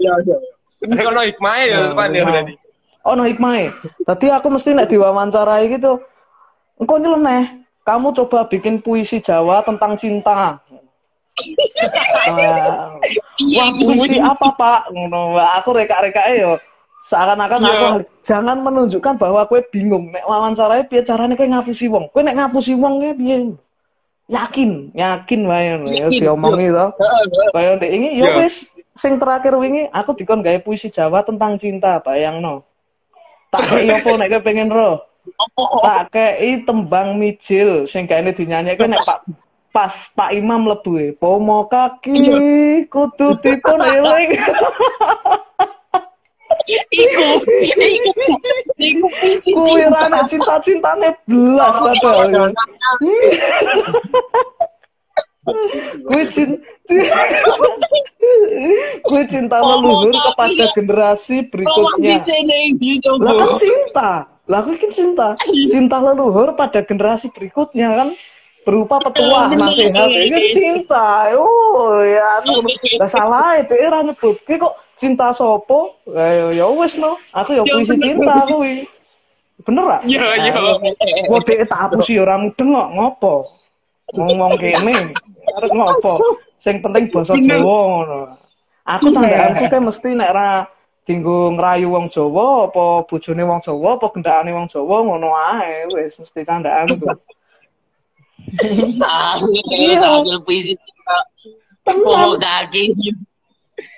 [0.00, 0.36] Iya, iya.
[0.82, 2.54] Ini kalau hikmah ya, depan ya berarti.
[3.02, 3.70] Oh no hikmah
[4.06, 5.98] Tadi aku mesti nek diwawancarai gitu.
[6.78, 7.66] Engkau nyeleneh.
[7.82, 10.62] Kamu coba bikin puisi Jawa tentang cinta.
[12.30, 12.94] Wah,
[13.58, 14.80] wah puisi apa pak?
[14.94, 15.34] Ngono.
[15.58, 16.62] Aku reka-reka yo.
[17.02, 17.70] Seakan-akan Iya.
[17.74, 20.14] aku jangan menunjukkan bahwa kue bingung.
[20.14, 22.06] Nek wawancarai piye carane kue ngapusi wong.
[22.14, 23.36] Kue nek ngapusi wong kue piye?
[24.30, 26.86] Yakin, yakin wae ya diomongi to.
[27.50, 28.46] Kaya ndek ini yo Iya.
[28.46, 32.62] wis sing terakhir wingi aku dikon gawe puisi Jawa tentang cinta, bayangno.
[33.50, 34.70] Tak kei opo nek kowe pengen?
[34.70, 35.62] Apa?
[35.82, 39.18] Tak kei tembang mijil sing gaene dinyanyike nek Pak
[39.74, 41.10] pas Pak Imam lebu e.
[41.18, 44.38] Pomo kaki kudu dipun eling.
[46.92, 48.10] Iku, iku,
[48.78, 50.20] iku puisi cinta.
[50.28, 52.52] cinta-cintane belas padahal.
[55.42, 56.62] Kuwi cinta
[59.02, 62.22] Kuwi cinta leluhur kepada generasi berikutnya.
[63.18, 64.10] Lah kan cinta.
[64.46, 65.28] Lah aku kan cinta.
[65.50, 68.08] Cinta leluhur pada generasi berikutnya kan
[68.62, 70.06] berupa petuah nasihat.
[70.06, 71.06] Ini kan cinta.
[71.34, 72.62] Oh ya anu.
[73.02, 74.38] Lah salah itu era nyebut.
[74.46, 75.98] Kok cinta sopo?
[76.06, 77.18] Ya ya wis no.
[77.34, 78.86] Aku ya puisi cinta kuwi.
[79.66, 79.98] Bener ra?
[80.06, 80.54] Ya, ya.
[81.26, 83.34] Kok dhek tak hapusi ora mudeng kok ngopo?
[84.14, 85.10] Ngomong kene.
[85.58, 86.38] Arep ngopo?
[86.62, 88.18] Sing penting basa Jawa ngono.
[88.82, 90.66] Aku sandaanku kae mesti nek ra
[91.02, 96.14] dinggo ngrayu wong Jawa apa bojone wong Jawa apa gendakane wong Jawa ngono ae wis
[96.18, 97.02] mesti candaanku.
[98.98, 101.18] Sambil, sambil puisi cinta.
[101.86, 102.90] Pomo kaki.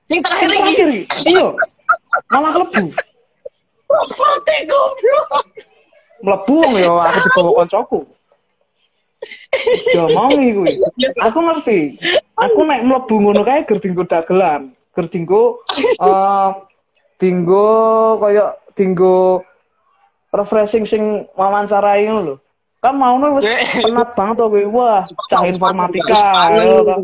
[0.08, 0.72] sing terakhir Sing iki.
[0.76, 1.30] terakhir iki.
[1.32, 1.48] Iya.
[2.32, 2.84] Malah klebu.
[4.08, 5.46] Sote goblok.
[6.22, 8.00] Mlebu wong ya aku dibawa kancaku.
[9.94, 10.72] Diomongi kuwi.
[11.18, 11.78] Aku ngerti.
[12.38, 15.62] Aku nek mlebu ngono kae ger dinggo dagelan, ger dinggo
[15.98, 16.50] eh
[17.18, 17.66] dinggo
[18.18, 19.46] kaya dinggo
[20.30, 22.34] refreshing sing wawancarai ngono lho.
[22.82, 23.46] Kan mauno wis
[23.78, 24.62] penat banget to kowe.
[24.74, 26.94] Wah, cah informatika yo to.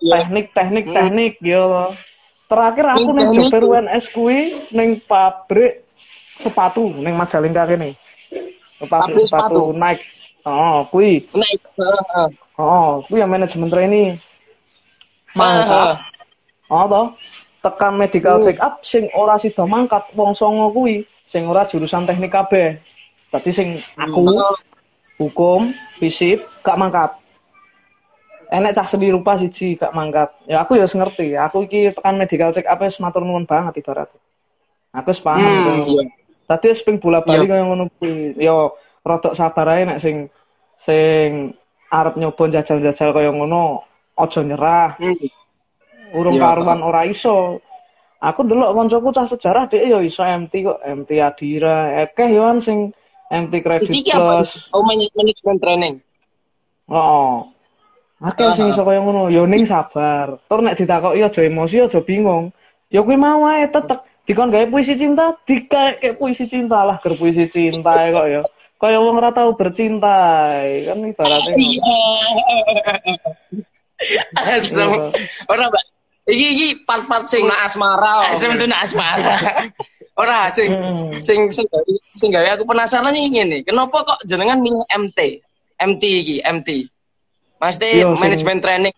[0.00, 1.92] Teknik, teknik, teknik yo.
[2.48, 3.36] Terakhir aku Teknik.
[3.36, 5.84] Joper UNS kuwi ning pabrik
[6.40, 8.00] sepatu ning Majalengka kene.
[8.88, 9.76] Pabrik sepatu.
[9.76, 10.04] sepatu Nike.
[10.48, 10.88] Oh.
[10.88, 12.28] Heeh.
[12.56, 14.16] Oh, kuwi yang manajemen trainee.
[15.36, 16.00] Mangkat.
[16.72, 17.06] Oh toh.
[17.60, 22.32] Tekan medical check up sing ora sida mangkat wong songo kuwi, sing ora jurusan teknik
[22.32, 22.80] kabeh.
[23.28, 24.24] Dadi sing aku
[25.20, 27.12] hukum, fisip gak mangkat.
[28.50, 30.32] Enek cah seni rupa siji gak mangkat.
[30.48, 31.36] Ya aku ya ngerti.
[31.36, 34.08] Aku iki tekan medical check up wis matur nuwun banget ibarat.
[34.96, 35.44] Aku wis paham.
[35.44, 36.02] Hmm, iya.
[36.48, 38.34] Tadi wis ping bola-bali kaya ngono kuwi.
[38.40, 40.26] Yo rodok sabar ae nek sing
[40.80, 41.52] sing
[41.92, 43.84] arep nyoba jajal-jajal kaya ngono
[44.18, 44.98] aja nyerah.
[44.98, 45.14] Hmm.
[46.10, 46.42] Urung Iya.
[46.42, 47.62] karuan ora iso.
[48.18, 52.90] Aku ndelok koncoku cah sejarah dhek yo iso MT kok, MT Adira, akeh yo sing
[53.30, 54.10] MT Credit Iki?
[54.10, 54.50] Plus.
[54.74, 55.94] Oh, manage- management training.
[56.90, 57.46] Oh.
[58.20, 60.36] Akeh sing iso kaya ngono, yo ning sabar.
[60.44, 62.52] Tur nek ditakoki aja emosi aja bingung.
[62.90, 67.14] Ya kuwi mau ae tetek dikon gawe puisi cinta dikae kayak puisi cinta lah ger
[67.16, 68.42] puisi cinta ya kok ya
[68.76, 70.50] kaya wong ora tau bercinta
[70.84, 71.82] kan ibaratnya Iya.
[74.54, 74.90] Asem.
[75.46, 75.84] Ora, Mbak.
[76.30, 78.30] Iki iki part-part sing asmara.
[78.30, 79.36] asem tuna asmara.
[80.20, 81.08] Ora sing Hmm.
[81.16, 83.58] sing sing gawe sing gawe aku penasaran iki ngene.
[83.64, 85.40] Kenapa kok jenengan milih MT?
[85.80, 86.68] MT iki, MT.
[87.56, 88.94] Maksudnya Iya, sing- manajemen training.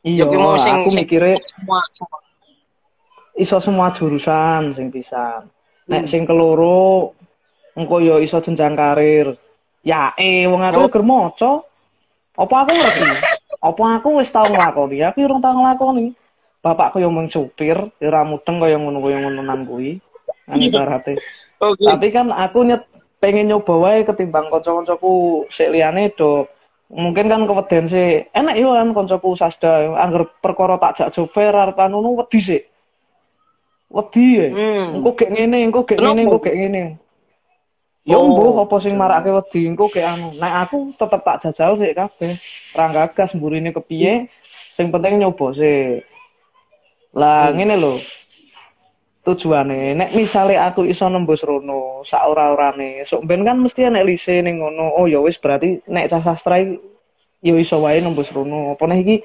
[0.00, 2.18] iya Yo mau sing aku mikirnya semua semua.
[3.34, 5.42] iso semua jurusan sing bisa
[5.84, 6.08] nek Hmm.
[6.08, 7.14] sing keloro
[7.74, 9.34] engko yo iso jenjang karir
[9.80, 10.88] ya eh wong aku Oh.
[10.88, 11.52] ger maca
[12.34, 13.06] apa aku ngerti
[13.58, 16.14] apa aku wis tau nglakoni aku urung tau nglakoni
[16.58, 20.02] bapakku yo mung supir ya ora mudeng kaya ngono kaya ngononan kuwi.
[20.48, 21.12] Kan ibarate
[21.60, 21.84] Oke.
[21.84, 22.82] tapi kan aku nyet
[23.20, 26.46] pengen nyoba wae ketimbang kanca-kancaku sik liyane do.
[26.88, 29.92] Mungkin kan keweden sih enak yo kan kancaku sasda.
[29.92, 32.62] Angger perkara tak jak fair arep anu nu wedi sih
[33.88, 35.00] wedi ya Hmm.
[35.00, 36.84] engko gek ngene engko gek ngene engko gek ngene.
[38.08, 38.24] Ya Oh.
[38.24, 40.32] mbuh apa sing marake wedi engko gek anu.
[40.36, 42.32] Nek aku tetep tak jajal sih kabeh.
[42.76, 44.28] Ra gagas mburine kepiye.
[44.76, 46.00] Sing penting nyoba sih
[47.14, 47.96] lah ngene lho.
[49.24, 54.40] Tujuane nek misale aku iso nembus rono sak ora-orane sok ben kan mesti enek lise
[54.40, 54.96] ning ngono.
[54.96, 56.80] Oh ya wis berarti nek cah sastra iki
[57.44, 58.72] ya iso wae nembus rono.
[58.72, 59.16] Apa nek iki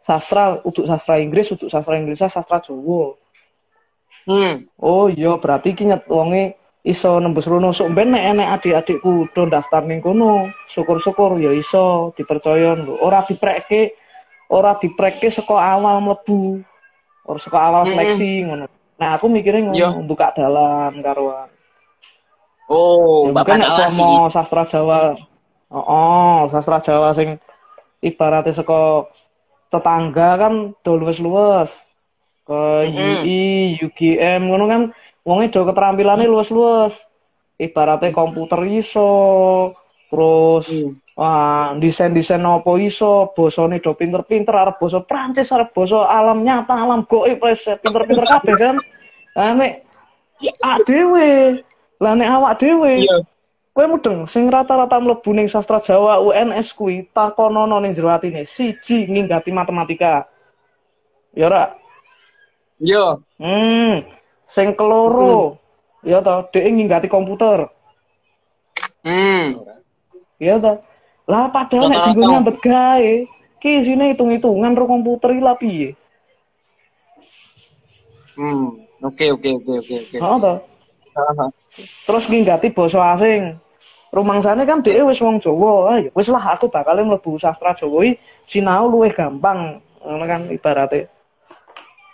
[0.00, 3.16] sastra untuk sastra Inggris untuk sastra Indonesia sastra Jawa.
[4.26, 4.66] Hmm.
[4.82, 7.72] oh iya berarti iki nyet wonge iso nembus rono.
[7.72, 12.76] Sok ben nek enek adik-adikku do daftar ning kono syukur-syukur ya iso dipercaya.
[12.76, 13.96] Lho ora diprekke
[14.52, 16.60] ora diprekke saka awal mlebu
[17.26, 18.66] ora saka awal seleksi ngono.
[18.96, 21.50] Nah aku mikirnya ngono buka dalan karuan.
[22.66, 25.14] Oh, ya, Bapak mungkin mau sastra Jawa.
[25.70, 27.38] Oh, oh sastra Jawa sing
[28.02, 29.06] ibaratnya saka
[29.70, 31.70] tetangga kan do luwes-luwes.
[32.46, 32.90] Ke.
[32.90, 34.82] UI, UGM ngono kan
[35.22, 36.94] wonge do keterampilannya luwes-luwes.
[37.58, 39.10] Ibaratnya komputer iso
[40.10, 41.05] terus Hmm.
[41.16, 43.32] Wah desain-desain apa iso?
[43.32, 48.54] Bosone do pinter-pinter arep basa Prancis arep basa alam nyata alam goib wis pinter-pinter kabeh
[48.54, 48.76] kan?
[49.32, 49.72] Lah nek
[50.60, 51.60] awak dhewe
[51.96, 52.92] lah nek awak dhewe
[53.76, 59.04] kowe mudeng sing rata-rata mlebu ning sastra Jawa UNS kuwi takonono ning jero atine siji
[59.08, 60.24] nginggati matematika.
[61.36, 61.64] Ya ora?
[62.80, 63.20] Yo.
[63.36, 64.04] hmm
[64.48, 65.60] sing keloro.
[66.04, 67.68] Ya toh dhek nginggati komputer.
[69.04, 69.54] Hmm.
[70.42, 70.82] ya toh
[71.26, 73.12] lah padahal nek dinggo nyambet gawe
[73.58, 75.90] ki isine hitung-hitungan ro komputer iki lah piye
[78.36, 78.84] Hmm.
[79.00, 80.16] Oke, oke, oke, oke, oke.
[80.20, 80.56] heeh toh
[82.04, 83.56] terus nginggati basa asing
[84.12, 88.04] rumangsane kan dhewe wis wong Jawa ah ya wis lah aku bakal mlebu sastra Jawa
[88.04, 91.08] iki sinau luwih gampang ngono kan ibarate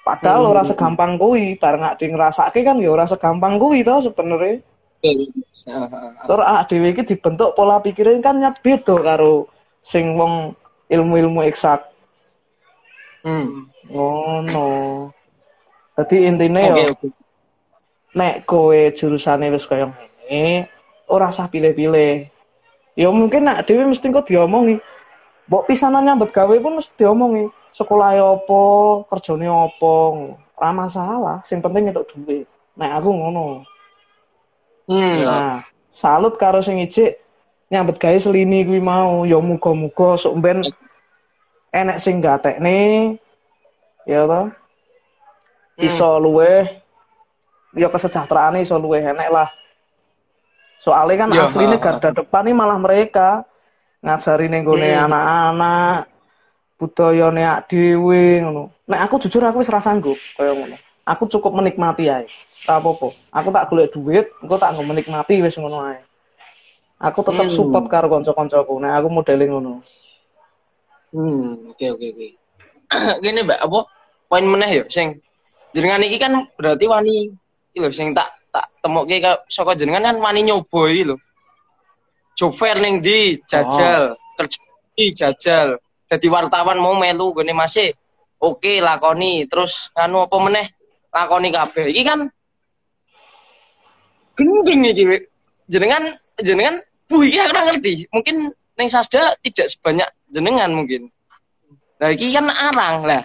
[0.06, 4.62] padahal ora segampang kuwi bareng ade ngrasake kan ya ora segampang kuwi to sebenarnya.
[5.02, 9.50] Terus awak dhewe iki dibentuk pola pikirnya kan beda karo
[9.82, 10.54] sing wong
[10.86, 11.90] ilmu-ilmu eksak.
[13.26, 13.70] Hmm.
[13.90, 15.10] ngono.
[15.98, 17.08] Dadi intine Oke, ya oke.
[18.14, 20.70] nek kowe jurusane wis kaya ngene
[21.10, 22.30] ora usah pilih-pilih.
[22.94, 24.78] Ya mungkin nek dhewe mesti kok diomongi
[25.50, 28.62] mbok pisanan nyambet gawe pun mesti diomongi sekolah apa
[29.10, 29.94] kerjane apa
[30.54, 31.38] ora masalah.
[31.42, 32.46] Sing penting entuk duit.
[32.78, 33.66] Nek aku ngono
[34.92, 35.24] Hmm.
[35.24, 35.56] nah
[35.92, 37.16] salut karo sing ijik.
[37.72, 39.24] Nyambet gawe selini kuwi mau.
[39.24, 40.60] Ya muga-muga sok ben
[41.72, 43.16] enek sing gatekne.
[44.04, 44.52] Ya toh
[45.80, 46.68] iso luweh.
[47.72, 49.48] Ya kesejahteraane iso luweh enek lah.
[50.82, 51.84] Soalnya kan Ya, aslinya ha, ha.
[51.96, 53.46] garda depan ini malah mereka.
[54.02, 55.06] Ngajari ning gone Hmm.
[55.08, 56.10] anak-anak
[56.76, 58.74] budayane ak dhewe ngono.
[58.90, 60.76] Nek aku jujur aku wis kaya ngono.
[61.06, 62.26] Aku cukup menikmati ae
[62.62, 63.08] tak apa-apa.
[63.34, 65.98] Aku tak golek duit engko tak nggo menikmati wis ngono ae.
[67.02, 67.54] Aku tetep Hmm.
[67.54, 68.78] support karo kanca-kancaku.
[68.78, 69.72] Nek aku modeling ngono.
[71.10, 72.28] Hmm, oke oke oke.
[73.24, 73.80] Gini Mbak, apa?
[74.30, 75.20] Poin meneh ya sing
[75.76, 77.28] jenengan iki kan berarti wani
[77.76, 81.16] lho sing tak tak temokke ka saka jenengan kan wani nyoba iki lho.
[82.32, 83.36] Job fair ning ndi?
[83.44, 84.60] Jajal, kerja
[84.96, 85.68] di jajal.
[86.08, 87.92] Jadi wartawan mau melu gini masih.
[88.40, 89.44] Oke lakoni.
[89.50, 90.66] Terus anu apa meneh?
[91.12, 91.92] Lakoni kabeh.
[91.92, 92.24] Iki kan
[94.38, 95.04] gendeng iki
[95.68, 96.02] jenengan
[96.40, 96.74] jenengan
[97.08, 97.92] bu iki aku ngerti.
[98.12, 98.36] Mungkin
[98.78, 101.12] ning Sasda tidak sebanyak jenengan mungkin.
[102.00, 103.22] Nah iki kan arang lah.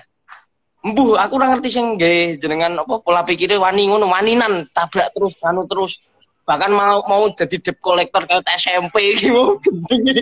[0.86, 5.41] Embuh aku ora ngerti sing gawe jenengan apa pola pikire wani ngono, waninan tabrak terus
[5.43, 5.99] anu terus.
[6.47, 9.99] Bahkan mau mau jadi debt collector kayak SMP iki mau gendeng.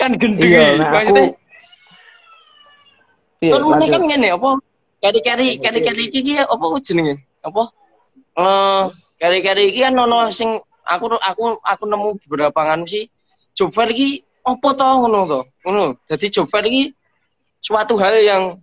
[0.00, 0.50] kan gendeng.
[0.50, 1.26] Iya, nah aku Maksudnya
[3.42, 3.90] Iya, Turune lanjut.
[3.90, 4.50] kan ngene apa
[5.02, 7.26] kari-kari kari-kari iki ki apa jenenge?
[7.42, 7.74] Apa?
[8.32, 8.82] Eh,
[9.20, 10.56] kari-kari iki kan ono sing
[10.88, 13.04] aku aku aku nemu beberapa nganu sih.
[13.52, 15.40] Job fair iki apa to ngono to?
[15.68, 15.84] Ngono.
[16.08, 16.96] Jadi job fair iki
[17.60, 18.56] suatu hal yang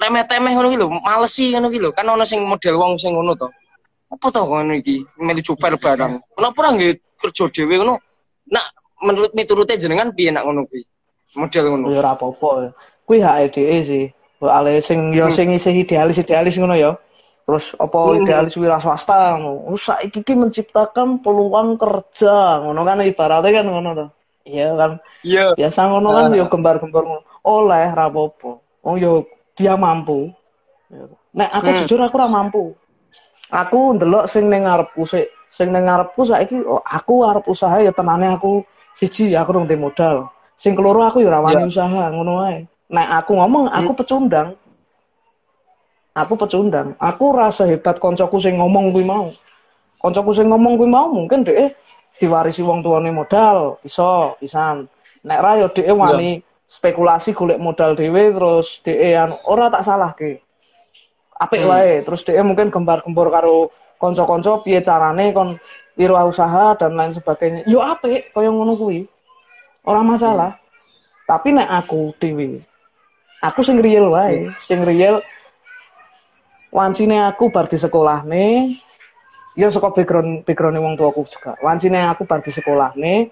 [0.00, 1.92] remeh-temeh ngono iki lho, males sih ngono iki lho.
[1.92, 3.48] Kan ono sing model wong sing ngono to.
[4.08, 5.04] Apa to ngono iki?
[5.20, 6.16] Melu job fair barang.
[6.32, 8.00] Kenapa ora nggih kerja dhewe ngono?
[8.48, 8.66] Nak
[9.04, 10.80] menurut miturute jenengan piye nak ngono kuwi?
[11.36, 11.84] Model ngono.
[11.92, 12.72] Ya ora apa-apa.
[13.04, 14.04] Kuwi hak DE sih.
[14.40, 16.96] Ale sing yo sing isih idealis-idealis ngono ya.
[17.42, 18.22] Terus apa Hmm.
[18.22, 19.74] idealis wira swasta ngono.
[19.74, 24.06] Saiki ki menciptakan peluang kerja ngono kan ibaratnya kan ngono to.
[24.46, 24.90] Iya kan.
[25.26, 25.46] Iya.
[25.58, 26.38] Biasa ngono kan Ah.
[26.38, 27.22] yo gembar-gembar ngono.
[27.42, 28.50] Oleh ra apa-apa.
[28.86, 29.26] Oh yo
[29.58, 30.30] dia mampu.
[30.86, 31.04] Ya.
[31.34, 31.78] Nek aku Hmm.
[31.82, 32.62] jujur aku ora mampu.
[33.52, 35.26] Aku ndelok sing ning ngarepku sik.
[35.52, 38.62] Sing ning ngarepku saiki oh, aku arep usaha ya tenane aku
[38.96, 40.30] siji aku rung modal.
[40.56, 41.68] Sing keloro aku ya ora wani Ya.
[41.68, 42.64] usaha ngono wae.
[42.88, 44.54] Nek aku ngomong aku pecundang.
[46.12, 46.92] Aku pecundang.
[47.00, 49.32] Aku rasa hebat koncoku sing ngomong kuwi mau.
[49.96, 51.72] Koncoku sing ngomong kuwi mau mungkin dhek
[52.20, 54.84] diwarisi wong tuane modal, iso, pisan.
[55.24, 60.44] Nek ra ya dhek wani spekulasi golek modal dhewe terus dhek anu ora tak salahke.
[61.40, 63.56] Apik wae, terus dhek mungkin gembar-gembor karo
[63.96, 65.56] kanca-kanca piye carane kon
[65.96, 67.64] wirausaha dan lain sebagainya.
[67.64, 69.08] Yo apik kaya ngono kuwi.
[69.88, 70.60] Ora masalah.
[71.24, 72.60] Tapi nek aku dhewe
[73.42, 75.18] aku sing real wae, sing real
[76.72, 78.80] wancine aku bar di sekolah nih
[79.52, 81.52] ya saka background background wong tuaku juga.
[81.60, 83.28] Wancine aku bar di sekolah nih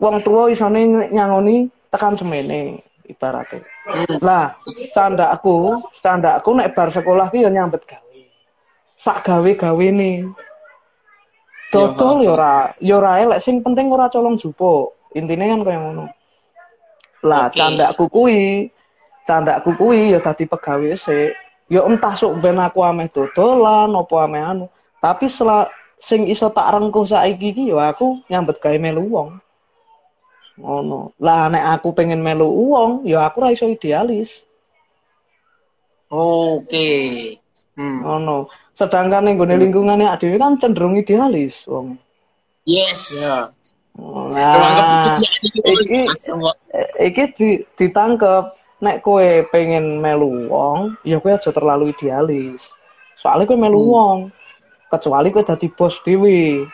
[0.00, 3.60] wong tua isone nyangoni tekan semene ibaratnya
[4.22, 4.54] lah
[4.94, 8.20] canda aku canda aku nek bar sekolah ki ya nyambet gawe.
[8.96, 10.24] Sak gawe gawe nih
[11.68, 16.06] dodol ya ora ya ora elek sing penting ora colong jupo intine kan kaya ngono.
[17.26, 17.60] Lah Oke.
[17.60, 18.70] candaku kuwi
[19.28, 24.42] candaku kuwi ya dadi pegawai sik ya entah sok ben aku ameh dodolan apa ameh
[24.42, 24.66] anu.
[24.98, 25.70] Tapi sela
[26.02, 29.30] sing iso tak rengkuh saiki iki ya aku nyambet gawe melu wong.
[30.58, 31.14] Ngono.
[31.22, 34.42] Lah nek aku pengen melu wong ya aku ra iso idealis.
[36.10, 36.90] Oke.
[37.78, 38.02] Hmm.
[38.02, 38.50] ngono.
[38.74, 41.94] Sedangkan ning gone lingkungane dhewe kan cenderung idealis wong.
[42.66, 43.22] Yes.
[43.22, 43.48] Ya.
[44.00, 46.00] nah iki
[47.02, 52.72] iki di, ditangkep nek kowe pengen melu wong ya kowe aja terlalu idealis.
[53.20, 54.18] Soalnya kowe melu wong
[54.88, 56.64] kecuali kowe dadi bos dhewe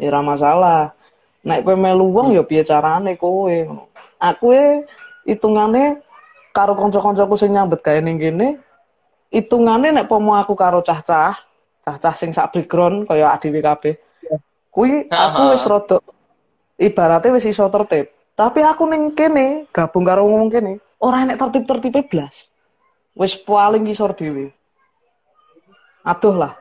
[0.00, 0.82] ya ora masalah.
[1.44, 3.52] Nek kowe melu wong ya piye carane kowe?
[4.16, 4.88] Aku e
[5.28, 6.00] hitungane
[6.56, 8.56] karo kanca-kancaku sing nyambet gawe ning kene
[9.28, 11.36] hitungane nek pomo aku karo cah-cah
[11.84, 13.98] cah-cah sing sak background kaya adewe kabeh
[14.72, 15.52] kuwi aku Aha.
[15.52, 15.98] wis rada
[16.80, 18.10] ibaratnya wis iso tertib.
[18.34, 22.48] Tapi aku ning kene gabung karo ngomong kene ora enek tertib-tertibe blas.
[23.12, 24.48] Wis paling ngisor dhewe.
[26.02, 26.56] Aduh lah.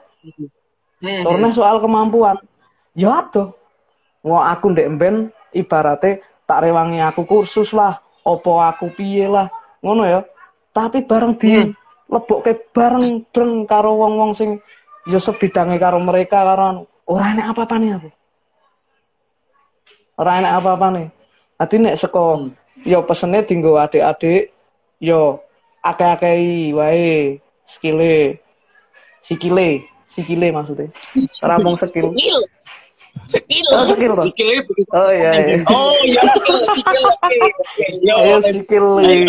[0.99, 1.23] Hmm.
[1.23, 2.37] Turune soal kemampuan.
[2.93, 3.55] Ya aduh
[4.23, 4.87] wong aku ndek
[5.51, 9.47] ibaratnya tak rewangi aku kursus lah opo aku piye lah.
[9.79, 10.21] Ngono ya.
[10.73, 11.71] Tapi bareng di Hmm.
[12.09, 14.61] lebokke bareng breng karo wong-wong sing
[15.09, 16.81] ya sebidange karo mereka karo anu.
[17.09, 18.09] Ora enek apa-apane aku.
[20.21, 21.03] Ora enek apa-apane.
[21.57, 22.21] Dadi nek saka
[22.83, 24.51] ya pesene dinggo adik-adik
[24.99, 25.39] ya
[25.83, 28.39] akeh-akehi wae skile
[29.23, 30.87] sikile sikile maksudnya
[31.43, 32.41] ora mung skill Skill.
[33.29, 33.67] Skill.
[33.77, 34.13] Oh, skill?
[34.25, 37.05] Skill oh iya iya Oh, iya skill, skill.
[38.01, 38.17] Yo,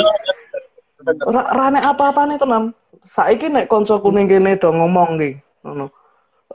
[0.00, 0.08] Yo.
[1.28, 2.72] ora ora nek apa-apane tenan
[3.04, 5.30] saiki nek kancaku ning kene do ngomong ki
[5.64, 5.92] ngono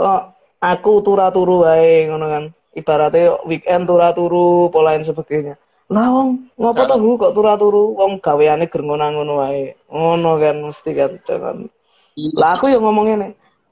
[0.02, 0.22] oh,
[0.58, 2.44] aku turu-turu wae ngono kan
[2.74, 5.56] ibaratnya weekend turu-turu pola lain sebagainya
[5.90, 7.98] lah wong ngopo to Hu, kok turu-turu?
[7.98, 9.74] Wong gaweane ger ngono wae.
[9.90, 11.58] Ngono kan mesti kan dengan
[12.36, 13.30] lah aku yang ngomong ini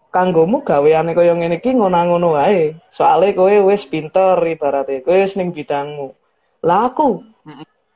[0.10, 2.74] kanggomu gaweane kaya ngene iki ngono-ngono wae.
[2.90, 6.16] Soalnya kowe wis pinter ibaratnya kowe wis ning bidangmu.
[6.66, 7.22] Lah aku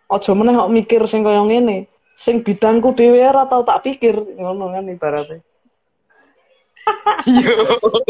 [0.06, 1.90] aja meneh kok mikir sing kaya ngene.
[2.14, 5.42] Sing bidangku dhewe ora tau tak pikir ngono kan ibaratnya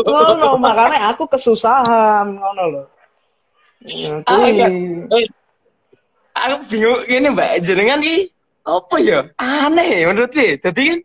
[0.01, 2.85] ngono makanya aku kesusahan ngono loh
[3.81, 4.61] Ya, Ah, kuwi.
[4.61, 4.67] iya.
[5.09, 5.25] Eh,
[6.41, 8.33] Aku bingung gini mbak, jenengan ki
[8.65, 9.19] apa ya?
[9.37, 10.57] Aneh menurut gue.
[10.57, 11.01] Jadi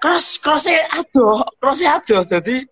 [0.00, 2.26] kan cross crossnya aduh, crossnya aduh.
[2.26, 2.66] Jadi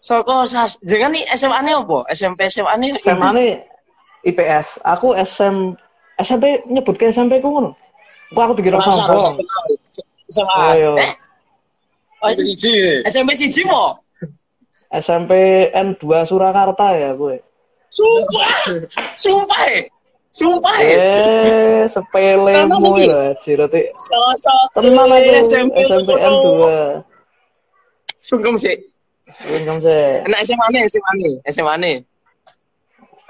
[0.00, 1.98] soko sas, jenengan nih SMA nya apa?
[2.10, 3.48] SMP SMA nya SMA ini
[4.26, 5.76] IPS aku SM
[6.20, 7.72] SMP nyebut ke SMP ku ngono
[8.30, 9.34] Kok aku dikira sombong
[10.30, 10.54] SMA.
[10.78, 10.94] Ayo.
[10.94, 11.12] Eh,
[12.22, 13.02] oh, siji.
[13.02, 13.98] SMP siji mo?
[14.90, 17.42] SMP N2 Surakarta ya gue
[17.90, 18.54] Sumpah,
[19.18, 19.66] sumpah.
[20.30, 20.94] Sumpah ya.
[20.94, 23.82] Eh, sepelemu ya, Jiroti.
[23.98, 26.34] Sosok Tenan aku SMP SMPN
[27.02, 28.22] 2.
[28.22, 28.78] Sungkem sih.
[29.26, 30.22] Sungkem sih.
[30.30, 31.96] Enak SMA nih, SMA nih, SMA nih.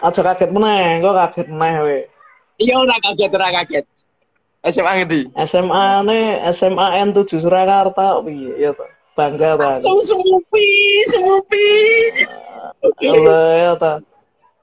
[0.00, 1.98] Aja kaget meneh, kok kaget meneh we.
[2.60, 3.84] Iya ora kaget, ora kaget.
[4.60, 5.20] SMA ngerti?
[5.48, 6.20] SMA ne
[6.52, 8.84] SMA N7 Surakarta piye ya to.
[9.16, 9.72] Bangga ta.
[9.72, 10.68] Langsung semupi,
[11.08, 11.68] semupi.
[12.84, 13.92] Oke, Allah ya ta.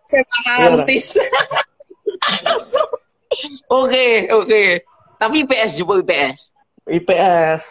[0.06, 1.18] SMA artis.
[3.70, 4.64] Oke, oke.
[5.18, 6.56] Tapi IPS juga IPS.
[6.88, 7.62] IPS.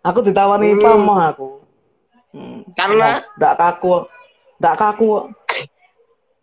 [0.00, 0.76] Aku ditawani Hmm.
[0.76, 0.92] IPA
[1.32, 1.48] aku.
[2.30, 2.60] Hmm.
[2.76, 4.04] Karena Ndak kaku.
[4.60, 5.08] Ndak kaku.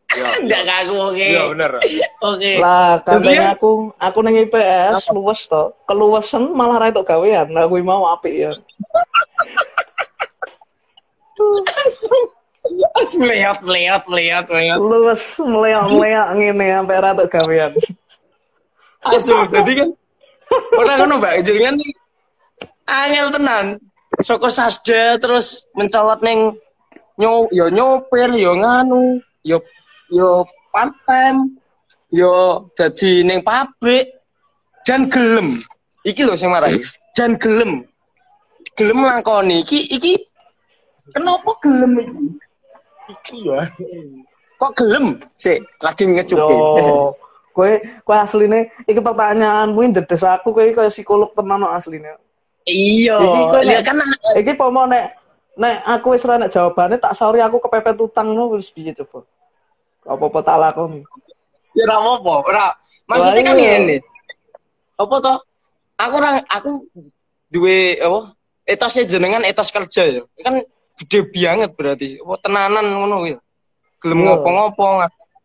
[0.08, 1.20] Ya, enggak kaku, oke.
[1.22, 1.72] iya bener.
[2.32, 2.52] Oke.
[2.58, 5.64] Lah, Jadi katanya kan- aku aku ning IPS luwes to.
[5.86, 7.46] Keluwesen malah ra entuk gawean.
[7.54, 8.52] Nah, kuwi mau apik ya.
[11.38, 12.26] Langsung.
[12.68, 14.78] Langsung melihat, melihat, melihat, melihat.
[14.82, 17.72] Luwes meleak-meleak ngene sampe ra entuk gawean.
[19.06, 19.48] Langsung.
[19.48, 19.90] Jadi kan
[20.76, 21.76] orang ngono Mbak, jadi kan
[22.88, 23.66] angel tenan.
[24.24, 26.56] Soko sasda terus mencolot neng
[27.18, 29.58] nyo yo nyopir yo nganu yo
[30.14, 31.58] yo part time
[32.14, 34.14] yo dadi neng pabrik
[34.86, 35.58] dan gelem
[36.06, 36.78] iki lho sing marai
[37.18, 37.84] dan gelem
[38.78, 40.14] gelem lakoni iki iki
[41.10, 42.26] kenapa gelem iki
[43.08, 43.64] Iki ya.
[44.58, 47.14] kok gelem sih lagi ngecuke Yo,
[47.54, 47.72] kowe
[48.04, 52.14] kowe asline iki pertanyaan kuwi ndedes aku kowe kaya psikolog tenan kok asline.
[52.68, 53.16] iya
[53.64, 53.98] nek- kan
[54.36, 55.14] Iki pomo nek
[55.58, 59.26] nek aku wis ra nek jawabane tak sauri aku kepepet utang no wis piye coba.
[60.08, 61.02] Apa-apa tak lakoni.
[61.76, 62.68] Ya ora apa-apa, ora.
[63.12, 63.70] Maksudnya kan iya.
[63.76, 63.98] ngene.
[64.96, 65.38] Apa toh?
[65.98, 66.72] Aku orang aku
[67.52, 68.32] duwe apa?
[68.68, 70.24] Etosnya jenengan etos kerja ya.
[70.44, 70.64] Kan
[70.98, 72.18] gede banget berarti.
[72.22, 73.34] Apa tenanan ngono kuwi.
[74.02, 74.26] Gelem Iya.
[74.38, 74.86] ngopo-ngopo.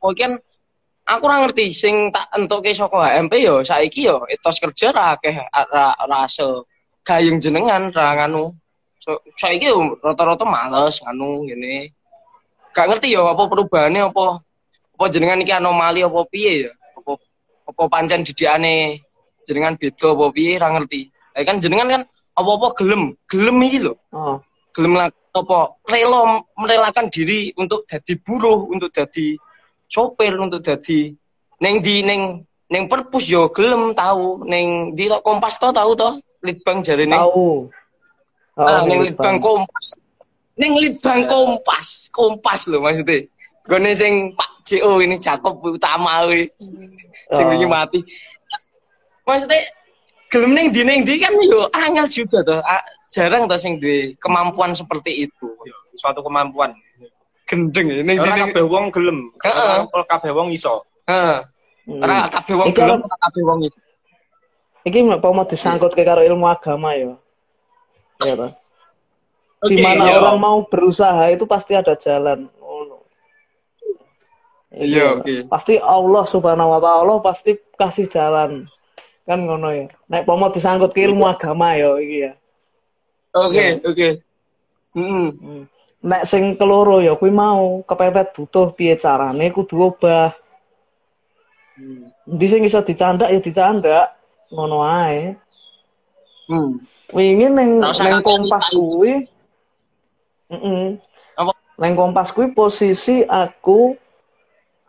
[0.02, 0.34] Oh kan
[1.06, 5.34] aku ora ngerti sing tak entuke saka HMP ya saiki ya etos kerja ra akeh
[5.50, 6.44] ra ra se
[7.06, 8.50] gayeng jenengan ra nganu.
[9.02, 11.90] So, saiki yo rata-rata males nganu ngene.
[12.72, 14.40] Gak ngerti ya apa perubahannya apa
[14.94, 16.72] apa jenengan iki anomali apa piye ya?
[16.98, 17.18] Apa
[17.68, 19.02] apa pancen didikane
[19.46, 21.10] jenengan beda apa piye ra ngerti.
[21.32, 23.94] Kan jenengan kan apa-apa gelem, gelem iki lho.
[24.12, 24.40] Oh.
[24.72, 29.40] Gelem lak- apa rela merelakan diri untuk jadi buruh, untuk jadi
[29.88, 31.16] sopir, untuk jadi
[31.60, 36.84] neng di neng neng perpus yo gelem tahu neng di kompas to tahu to litbang
[36.84, 37.68] jare neng Tahu.
[38.60, 39.96] ah, Oh, neng litbang kompas
[40.56, 43.28] neng litbang kompas kompas lho maksudnya
[43.62, 46.50] Gone sing Pak JO ini Jakob utama kuwi.
[47.30, 47.50] Sing Oh.
[47.54, 48.02] wingi mati.
[49.22, 49.62] Maksudnya
[50.26, 52.58] gelem ning di ning di kan yo angel juga toh.
[53.12, 55.46] Jarang toh sing duwe kemampuan seperti itu.
[55.68, 56.72] Ya, Suatu kemampuan.
[57.44, 58.48] Gendeng ya ning di Ora ning.
[58.48, 59.18] kabeh wong gelem.
[59.44, 59.76] Heeh.
[59.92, 60.80] Ora kabeh wong iso.
[61.04, 61.44] Heeh.
[61.84, 62.00] Hmm.
[62.00, 63.78] Ora kabeh wong gelem, kabeh wong itu.
[64.88, 67.12] Iki mek mau disangkut ke karo ilmu agama ya.
[68.24, 68.50] Ya toh.
[69.62, 70.18] Di Oke, mana iya.
[70.18, 72.50] orang mau berusaha itu pasti ada jalan.
[72.58, 72.98] Oh, no.
[74.74, 75.46] Iya, oke.
[75.46, 78.66] Pasti Allah Subhanahu wa taala pasti kasih jalan.
[79.22, 79.86] Kan ngono ya.
[80.10, 82.32] Nek pomo disangkut ke ilmu agama ya iki ya.
[83.32, 84.08] Oke, oke.
[84.92, 85.26] Heeh.
[85.32, 85.64] Hmm.
[86.02, 90.34] Nek sing keloro ya kuwi mau kepepet butuh piye carane kudu obah.
[92.28, 94.06] Ndi sing iso dicandak ya dicandak.
[94.52, 95.32] Ngono ae.
[96.50, 96.76] Hmm.
[97.14, 99.24] Wingi ning ning kompas kuwi.
[100.52, 101.00] Heeh.
[101.40, 101.52] Apa?
[101.80, 103.96] Ning kompas kuwi posisi aku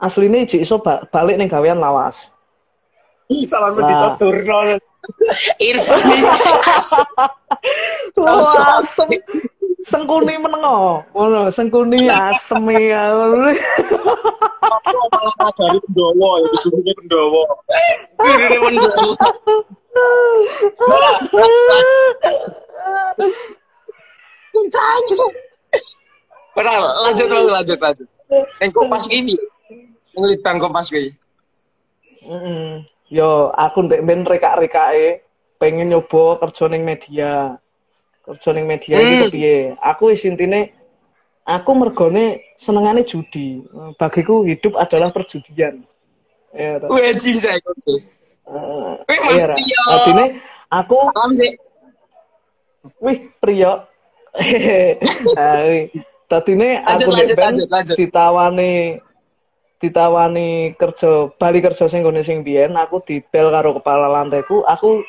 [0.02, 2.28] asline ijik iso ba- balik ning gawean lawas.
[3.48, 3.88] Salam Lah.
[3.88, 4.58] ditaturno.
[5.60, 6.00] Irfan.
[8.24, 9.10] Wah, asem.
[9.84, 11.04] Sengkuni menengo.
[11.12, 13.12] Ngono, sengkuni asem ya.
[15.44, 17.44] Ngajari Pendowo ya digurune Pendowo.
[18.16, 19.12] Gurune mendel.
[24.54, 25.26] Cincanya.
[26.54, 26.74] Ora,
[27.10, 28.08] lanjut lanjut lanjut lanjut.
[28.62, 29.04] Yang kompas.
[29.12, 29.36] Yang
[30.16, 30.88] litbang kompas.
[32.24, 32.88] Mm-mm.
[33.14, 35.22] Yo, aku ndek ben rekak-rekake
[35.62, 37.62] pengen nyoba kerja ning media.
[38.26, 39.22] Kerja ning media iki Hmm.
[39.30, 39.56] kepiye?
[39.78, 40.74] Aku wis intine
[41.46, 43.62] aku mergone senengane judi.
[44.02, 45.86] Bagiku hidup adalah perjudian.
[46.58, 46.82] Ya,
[47.14, 47.62] jing saya.
[47.62, 49.56] Eh, Wih, Mas iya.
[49.62, 49.84] Tio.
[49.94, 50.26] Artine
[50.74, 51.52] aku Salam sih.
[52.98, 53.86] wih Priyo.
[56.26, 57.96] Tadine Lanjut, aku lanjut, lanjut, lanjut.
[57.96, 58.98] ditawani
[59.84, 65.04] ditawani kerja bali kerja sing gone sing biyen aku dibel karo kepala lantaiku aku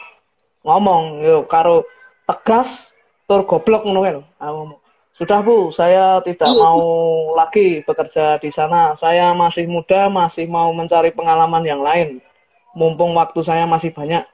[0.66, 1.86] ngomong yo karo
[2.26, 2.90] tegas
[3.30, 4.80] tur goblok ngono kan aku ngomong
[5.14, 6.58] sudah Bu, saya tidak Iya.
[6.58, 6.82] mau
[7.38, 8.98] lagi bekerja di sana.
[8.98, 12.18] Saya masih muda, masih mau mencari pengalaman yang lain.
[12.74, 14.26] Mumpung waktu saya masih banyak.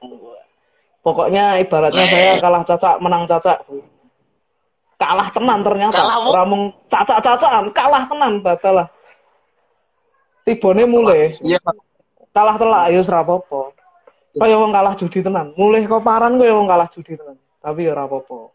[1.05, 3.61] Pokoknya ibaratnya saya kalah cacak, menang cacak.
[3.69, 3.77] Bu.
[4.97, 6.01] Kalah tenan ternyata.
[6.33, 8.89] Ramung cacak-cacakan, kalah tenan batalah.
[10.41, 11.61] Tibone mulai, Iya.
[12.33, 13.61] kalah telak ya ora apa-apa.
[14.31, 15.51] Kaya wong kalah judi tenan.
[15.59, 17.37] Mulih kok paran kaya wong kalah judi tenan.
[17.59, 18.49] Tapi ya ora apa-apa.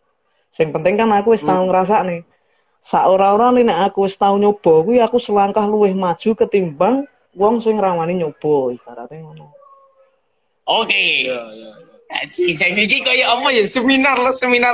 [0.57, 2.24] Sing penting kan aku wis tau ngrasakne.
[2.80, 7.05] Sak ora-ora nek aku wis tau nyoba kuwi aku selangkah luwih maju ketimbang
[7.37, 9.53] wong sing rawani nyoba ibaratnya ngono.
[10.64, 11.28] Oke.
[11.28, 11.72] Iya, iya.
[12.32, 14.72] Si sing iki kaya apa ya seminar lo seminar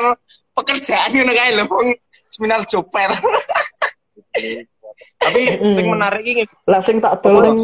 [0.54, 1.88] pekerjaan ngono kae lho wong
[2.30, 3.10] seminar joper.
[5.22, 5.40] Tapi
[5.76, 7.58] sing menarik ini Lah sing tak dol ning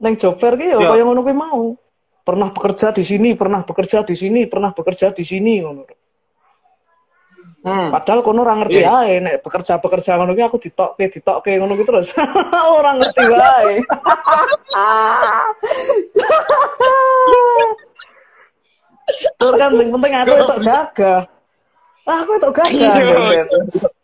[0.00, 0.88] ning job fair ki ya Ya.
[0.96, 1.76] kaya ngono kuwi mau.
[2.20, 5.82] Pernah bekerja di sini, pernah bekerja di sini, pernah bekerja di sini ngono.
[7.60, 7.92] Hmm.
[7.92, 9.04] Padahal kono ora ngerti Iya.
[9.04, 12.08] ae nek bekerja-bekerja ngono ki aku ditokke ditokke ngono ki terus.
[12.80, 13.74] ora ngerti wae.
[19.36, 21.20] Tur kan sing penting aku itu gagah.
[22.08, 22.94] Ah, aku itu gagah.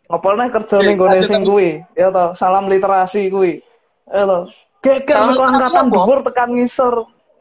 [0.07, 0.15] Iya.
[0.15, 0.23] Ben.
[0.23, 1.69] Apa nih kerja ning gone sing kuwi?
[1.95, 3.59] Ya toh, salam literasi kuwi.
[4.07, 4.47] Ya toh.
[4.79, 6.95] Geger saka angkatan dhuwur tekan ngisor.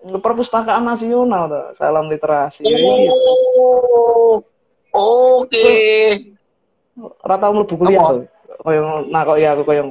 [0.06, 2.66] Perpustakaan nasional toh, salam literasi.
[2.66, 2.74] Ya.
[3.34, 4.42] Oh.
[4.96, 5.66] Oke.
[6.96, 8.24] Ora tau mlebu kuliah to.
[8.64, 8.80] Kaya
[9.12, 9.82] nakoki aku kaya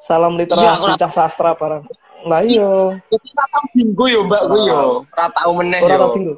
[0.00, 1.84] salam Iya, literasi aku cah sastra barang.
[2.20, 3.00] Lah iya,
[3.32, 5.04] tau dinggo yo Mbak kuwi yo.
[5.04, 5.96] Ora tau meneh yo.
[6.00, 6.34] tau dinggo.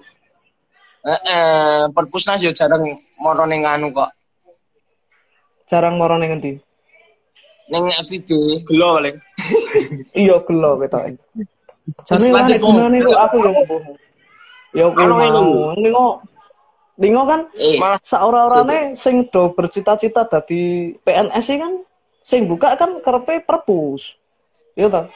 [1.03, 2.83] Heeh, perpusnas yo jarang
[3.19, 4.11] moro ning anu kok.
[5.73, 6.53] Jarang moro ning endi.
[7.73, 8.29] Ning FIB.
[8.69, 9.17] gelo paling.
[10.21, 11.17] Iya gelo ketok.
[12.05, 13.83] Jane nek gunane kok aku yo mbuh.
[14.77, 15.27] Yo kuwi.
[15.81, 16.21] Lingo
[17.01, 21.73] Lingo kan Eh, Malah saora-orane sing do bercita-cita dadi PNS sih kan
[22.21, 24.13] sing buka kan karepe perpus.
[24.77, 25.07] Iya toh?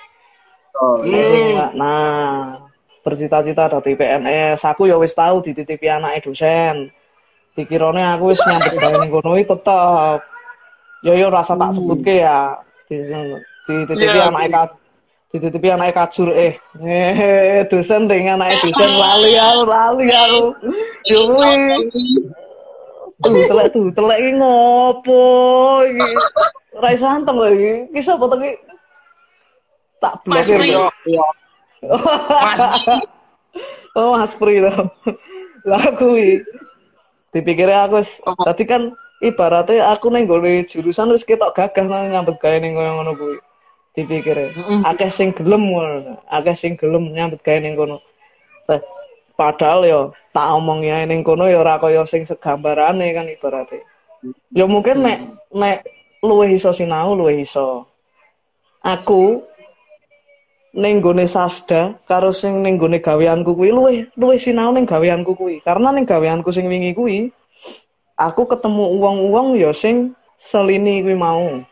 [1.05, 1.77] Hmm.
[1.77, 2.65] Nah,
[3.05, 6.89] bercita-cita dadi PNS, aku ya wis tahu dititipi anake dosen.
[7.53, 10.21] Dikirone aku wis nyambut gawe ning kono iki tetep.
[11.07, 12.59] Yo yo rasa tak sebutke ya.
[12.91, 13.07] Di-
[13.67, 14.63] Dititipi Iya, anake ka
[15.31, 16.55] dititipi anake kajur eh.
[16.83, 20.43] Eh, dosen ring anake dosen lali aku, lali aku.
[21.07, 21.21] Yo
[23.17, 25.23] tuh telek tuh telek iki ngopo
[25.83, 26.07] iki?
[26.77, 27.73] Ora iso anteng lho iki.
[27.91, 28.53] Iki sapa to iki?
[29.99, 30.15] Tak.
[30.23, 30.69] Pri.
[30.71, 30.87] yo.
[32.39, 32.95] Mas Pri.
[33.97, 34.75] Oh, Mas Pri to.
[35.67, 36.39] Lah kuwi.
[37.35, 37.99] Dipikirnya aku
[38.31, 38.55] Apa?
[38.55, 38.83] tadi kan
[39.21, 43.39] ibaratnya aku ning gone jurusan wis ketok gagah nang nyambut gawe ning koyo ngono kuwi.
[43.97, 44.53] Dipikire.
[44.85, 46.21] Akeh sing gelem ngono.
[46.29, 48.05] Akeh sing gelem nyambut gawe ning kono.
[49.37, 50.01] Padahal yo
[50.33, 53.85] tak omong ya ning kono ya ora kaya sing segambarane kan ibaratnya.
[54.53, 55.19] Ya mungkin nek
[55.53, 55.85] nek
[56.25, 57.89] luwih iso sinau luwih iso.
[58.85, 59.45] Aku
[60.77, 65.65] ning gone sasda karo sing ning gone gaweanku kuwi luwih luwih sinau ning gaweanku kuwi.
[65.65, 67.33] Karena ning gaweanku sing wingi kuwi
[68.17, 71.63] aku ketemu uang-uang ya sing selini kuwi mau.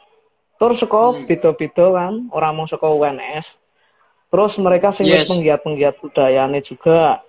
[0.61, 3.59] Terus saka beda-beda kan, ora mau saka UNS.
[4.30, 5.26] Terus mereka sing Yes.
[5.26, 7.20] penggiat-penggiat budayane juga.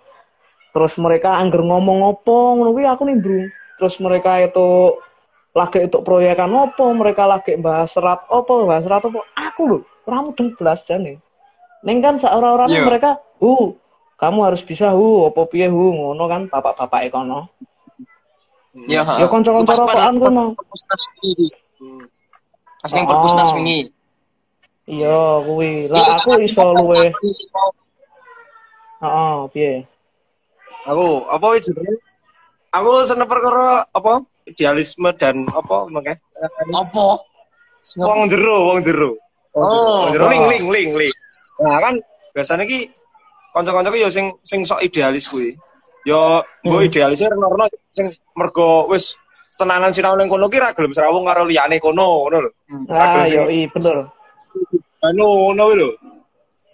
[0.76, 3.47] Terus mereka angger ngomong opo ngono kuwi aku nimbrung.
[3.80, 4.99] Terus mereka itu
[5.55, 9.24] lagi itu proyekan opo, mereka lagi bahas serat opo, bahas serat opo.
[9.36, 11.24] Aku lho, ora mudeng blas jane.
[11.80, 12.84] Ning kan saora-orane Iya.
[12.84, 13.78] mereka, "Hu,
[14.20, 17.47] kamu harus bisa hu, opo piye hu?" ngono kan bapak-bapak kono.
[18.76, 20.43] Ya, Ya, kanca-kanca rokokan kono.
[20.51, 21.01] perpusnas.
[22.84, 23.80] Pas ning perpusnas wingi.
[24.86, 25.88] Iya, kuwi.
[25.88, 27.09] Lah aku iso luwe.
[28.99, 29.73] Heeh, piye?
[30.86, 31.95] Aku apa wis jenenge?
[32.69, 34.21] Aku seneng perkara apa?
[34.45, 36.19] Idealisme dan apa makanya?
[36.69, 37.17] Apa?
[37.97, 39.15] Wong jero, wong jero.
[39.55, 40.11] Oh.
[40.11, 40.30] Jero Oh.
[40.30, 41.15] ling ling ling ling.
[41.57, 41.93] Nah kan
[42.36, 42.91] biasanya ki
[43.55, 45.55] kanca-kanca ki yo sing sing sok idealis kuwi.
[46.05, 46.88] Yo mbok Hmm.
[46.91, 49.16] idealisnya rena-rena sing mergo wis
[49.56, 52.52] tenanan sinau ning kono ki ra gelem serawung karo liyane kono ngono lho.
[52.92, 53.98] Ah, Aduh, sing- yo i bener.
[55.00, 55.26] Anu
[55.56, 55.90] ngono lho.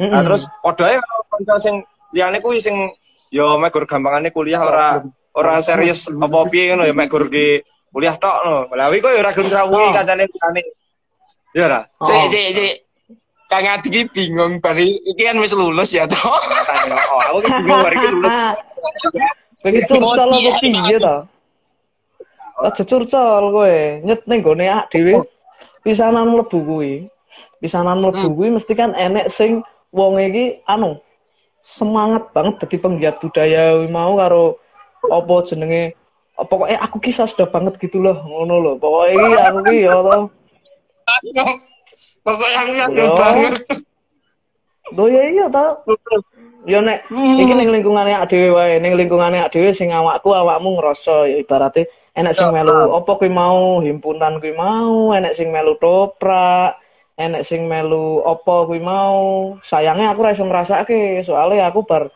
[0.01, 0.25] Nah, Mm-mm.
[0.25, 0.97] terus padha ae
[1.29, 2.73] kanca sing liyane kuwi sing
[3.29, 4.97] yo mek gur gampangane kuliah ora
[5.37, 7.61] ora serius apa piye ngono ya mek gur ki
[7.93, 8.73] kuliah tok ngono.
[8.73, 9.93] Lah kuwi kok ya ora gelem serawungi Oh.
[9.93, 10.61] kancane liyane.
[11.53, 11.79] Ya ora.
[12.01, 12.75] Sik sik sik.
[13.51, 16.17] Kang Adi iki bingung bari iki kan wis lulus ya toh.
[16.23, 18.33] Oh, aku bingung bar iki lulus.
[19.61, 21.15] Pengen curcol apa piye to?
[22.61, 25.17] Aja curcol kowe, nyet ning gone ak dhewe.
[25.81, 27.09] Pisanan mlebu kuwi.
[27.57, 31.01] Pisanan mlebu kuwi mesti kan enek sing wong iki anu
[31.61, 34.57] semangat banget dadi penggiat budaya mau karo
[35.09, 35.93] apa jenenge
[36.41, 39.93] Oh, pokoknya aku kisah sudah banget gitu loh ngono loh pokoknya iki aku ki ya
[39.93, 40.23] toh
[42.25, 43.13] Pokoknya aku Yo.
[43.13, 43.53] banget.
[44.95, 45.69] Loh ya iya toh
[46.65, 50.81] ya nek iki ning lingkungane awake dhewe wae ning lingkungane awake dhewe sing awakku awakmu
[50.81, 53.79] ngerasa ya ibaratnya enek sing melu apa kuwi mau?
[53.79, 55.15] Himpunan kuwi mau?
[55.15, 56.77] Enek sing melu toprak?
[57.15, 59.55] Enek sing melu apa kuwi mau?
[59.63, 62.11] Sayangnya aku ra iso ngrasake soalnya aku bar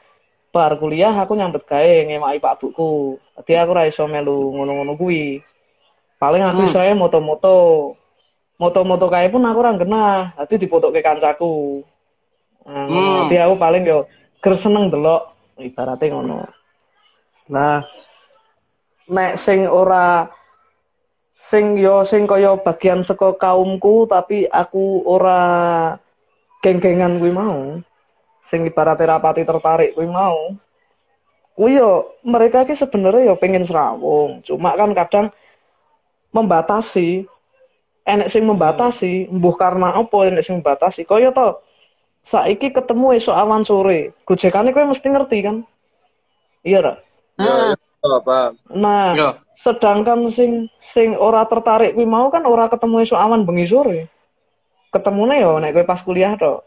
[0.55, 5.43] bar kuliah aku nyambet gawe ngemaki pak buku dadi aku ra iso melu ngono-ngono kuwi.
[6.15, 7.57] Paling aku iso ae moto-moto.
[8.55, 11.83] Moto-moto kae pun aku ora genah dadi dipotokke kancaku.
[12.65, 13.27] Nah, Hmm.
[13.27, 14.07] dadi aku paling yo
[14.39, 15.27] ger seneng delok
[15.59, 16.37] ibaratnya ngono.
[17.51, 17.83] Nah
[19.09, 20.25] nek sing ora
[21.37, 25.41] sing yo sing kaya bagian saka kaumku tapi aku ora
[26.65, 27.77] geng-gengan kuwi mau.
[28.45, 30.53] Sing ibaratnya rapati tertarik kuwi mau.
[31.53, 34.41] Kuwi yo mereka ki sebenarnya yo pengen serawung.
[34.41, 35.25] Cuma kan kadang
[36.33, 37.29] membatasi.
[38.05, 41.09] Enek sing membatasi mbuh karena apa enek sing membatasi?
[41.09, 41.57] Kaya to
[42.21, 44.13] saiki ketemu esok awan sore.
[44.25, 45.65] Gojekane kowe mesti ngerti kan?
[46.65, 46.93] Iya ra
[48.05, 48.51] oh, paham.
[48.77, 49.29] Nah, Yo.
[49.57, 53.99] sedangkan sing sing ora tertarik kuwi mau kan ora ketemu esuk awan bengi sore.
[54.93, 56.61] Ketemune yo nek kowe pas kuliah tok.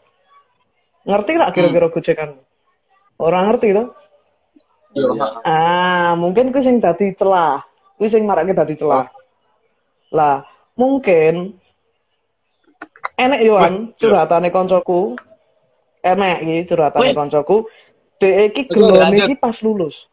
[1.07, 2.29] Ngerti gak kira-kira gojekan?
[3.17, 3.85] Ora ngerti to?
[4.93, 5.15] Yo,
[5.47, 7.63] Ah, mungkin kuwi sing dadi celah.
[7.95, 9.07] Kuwi sing marake dadi celah.
[10.11, 10.43] Lah,
[10.75, 11.55] mungkin
[13.15, 15.15] enek yoan curhatane koncoku.
[16.03, 17.69] Enek iki curhatane koncoku.
[18.19, 20.08] Dek iki gelone iki pas lulus.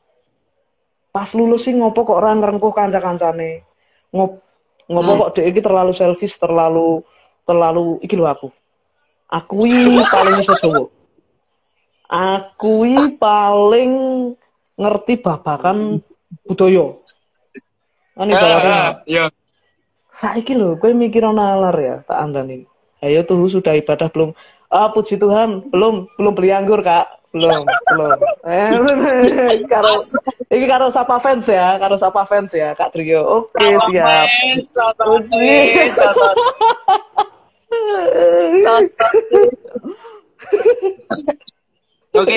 [1.16, 3.64] Pas lulus sih ngopo kok ora ngrengkuh kanca-kancane.
[4.12, 4.36] Ngop
[4.84, 5.20] ngopo Hmm.
[5.24, 7.00] kok dek iki terlalu selfish, terlalu
[7.48, 8.52] terlalu iki lho aku.
[9.32, 10.84] Aku iki paling iso Jawa.
[12.06, 13.92] Aku iki paling
[14.76, 16.04] ngerti babakan
[16.44, 17.00] budaya.
[18.12, 19.24] Kan ibaratnya Ah, Yo.
[20.12, 22.68] saiki lho kowe mikir nalar ya tak andani.
[23.00, 24.36] Ayo tuh sudah ibadah belum?
[24.68, 27.25] Ah puji Tuhan, belum belum beli anggur Kak.
[27.36, 28.20] Belum, belum.
[28.48, 28.68] Eh,
[29.72, 29.92] karo
[30.48, 33.20] iki karo sapa fans ya, karo sapa fans ya Kak Trio.
[33.44, 34.28] Oke, siap.
[35.04, 35.52] Oke.
[42.16, 42.36] Oke.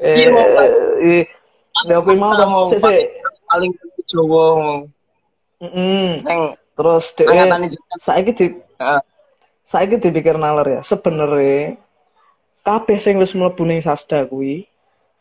[0.00, 0.46] Eh, Iya, mau,
[0.98, 1.24] eh,
[2.02, 2.66] kuwi mau mau.
[3.50, 3.72] Paling
[4.10, 4.82] Jawa ngomong.
[5.60, 6.06] Heeh.
[6.24, 6.40] Neng
[6.74, 7.12] Terus
[8.00, 8.46] saiki di
[8.80, 9.00] Heeh.
[9.62, 10.80] saiki dipikir nalar ya.
[10.80, 11.76] Sebenarnya
[12.66, 14.68] kabeh sing wis mlebu ning sasda kuwi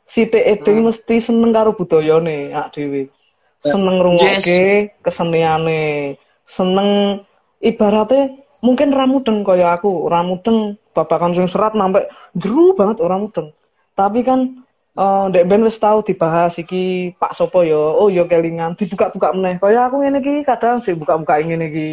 [0.09, 3.13] sithik edeng mesti seneng karo budayane ak dhewe.
[3.59, 6.15] Seneng ngrungokke keseniane,
[6.47, 7.21] seneng
[7.59, 13.19] ibaratnya mungkin ra mudeng kaya aku, ra mudeng babakan sing serat sampai jeru banget ora
[13.19, 13.51] mudeng.
[13.93, 14.65] Tapi kan
[14.97, 19.59] eh ndek ben wis tau dibahas iki Pak Sopo yo, oh yo kelingan dibuka-buka meneh.
[19.59, 21.91] Kaya aku ngene iki kadang sih buka-buka ngene iki.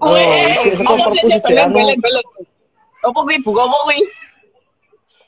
[0.00, 2.24] Oh, ngomong sih perpus iki anu belen-belen.
[3.00, 4.00] Apa kuwi buka apa kuwi?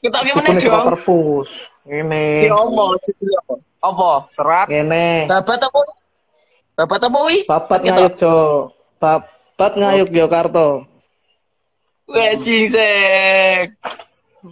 [0.03, 0.87] Kita ki meneh dong.
[0.93, 1.49] perpus.
[1.89, 2.47] Ngene.
[2.47, 3.55] Ya Allah, judul apa?
[3.81, 4.11] Apa?
[4.35, 4.67] Serat.
[4.69, 5.31] Ngene.
[5.31, 5.81] Babat apa?
[6.77, 7.39] Babat apa kuwi?
[7.49, 8.35] Babat ngayuk Jo.
[9.01, 10.85] Babat ngayuk Yogyakarta.
[12.13, 13.79] Weh, jingsek.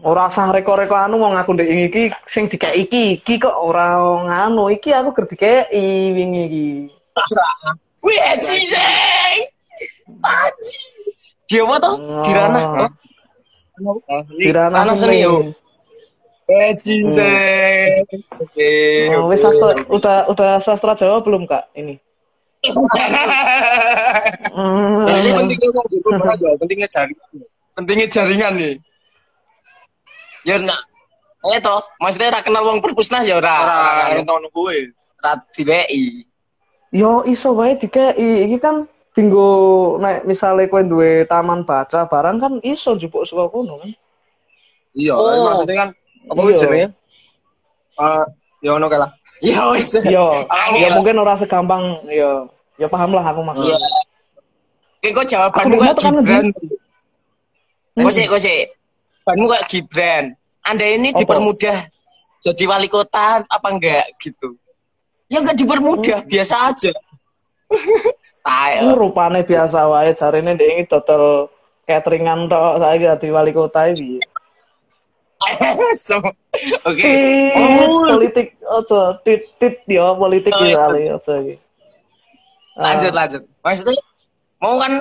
[0.07, 4.71] Ora usah reko-reko anu wong aku ndek iki sing dikeki iki iki kok ora nganu
[4.71, 6.69] iki aku ger dikeki wingi iki.
[8.07, 9.51] Weh, jingsek.
[10.23, 10.79] Paji.
[11.51, 11.95] Dia apa toh?
[12.23, 12.31] Di
[14.53, 15.25] Ranah seni.
[16.51, 18.03] Weh, jingsek.
[18.43, 18.71] Oke.
[19.15, 21.95] Oh, wis sastra udah udah sastra Jawa belum Kak ini?
[25.01, 27.29] Ini pentingnya kok gitu, aja, pentingnya jaringan.
[27.73, 28.75] Pentingnya jaringan nih.
[30.45, 30.85] Ya nak.
[31.41, 33.55] Eh toh, maksudnya ra kenal wong perpusnas ya ora.
[33.65, 33.77] Ora
[34.13, 34.93] Ora ngono kuwi.
[35.25, 35.41] ora.
[36.93, 38.51] Yo iso wae dikeki.
[38.51, 39.49] Iki kan tinggo
[39.99, 43.91] nek misale kowe duwe taman baca barang kan iso jupuk saka kono kan.
[44.95, 45.51] Iya, Oh.
[45.51, 45.89] maksudnya kan
[46.27, 46.57] apa Iya.
[46.59, 46.89] jenenge?
[48.01, 48.25] Eh,
[48.63, 49.11] ya ono kae lah.
[49.47, 49.89] Ya wis.
[50.05, 50.85] Yo, Angel.
[50.85, 52.45] ya mungkin ora segampang yo.
[52.77, 53.77] Ya paham lah aku maksudnya.
[55.01, 55.11] Iya.
[55.17, 56.47] Kok jawabanmu kayak Gibran.
[57.97, 58.05] Hmm.
[58.05, 58.69] Kok sih, kok sih.
[59.25, 60.25] Jawabanmu kayak Gibran.
[60.61, 61.25] Anda ini Apa?
[61.25, 61.79] dipermudah
[62.41, 64.57] jadi wali kota apa enggak gitu?
[65.33, 66.93] Ya enggak dipermudah, biasa aja.
[68.41, 68.97] Ini Tayo.
[68.97, 71.53] rupane biasa wae jarine ndek iki dodol
[71.85, 74.17] cateringan tok saiki dadi wali kota iki.
[75.97, 76.21] So,
[76.85, 77.01] Oke.
[77.01, 78.05] Tit, Oh.
[78.13, 80.79] politik aja tit tit yo politik Oh, iki iya.
[80.79, 81.55] kali aja iki.
[82.77, 83.43] Ah, Lanjut, lanjut.
[83.61, 84.01] Maksudnya
[84.57, 84.93] mau kan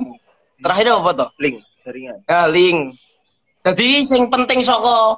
[0.00, 0.16] mau?
[0.58, 1.28] Terakhir apa tuh?
[1.38, 2.16] Link jaringan.
[2.24, 2.96] Ya, link.
[3.64, 5.16] Jadi sing penting saka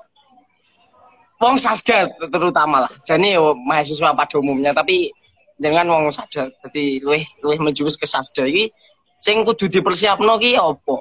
[1.38, 2.92] wong sasda terutama lah.
[3.02, 5.14] Jadi mahasiswa pada umumnya tapi
[5.60, 8.72] dengan wong sasda jadi luwih luwih menjurus ke sasda iki
[9.20, 10.96] sing kudu dipersiapno ki apa?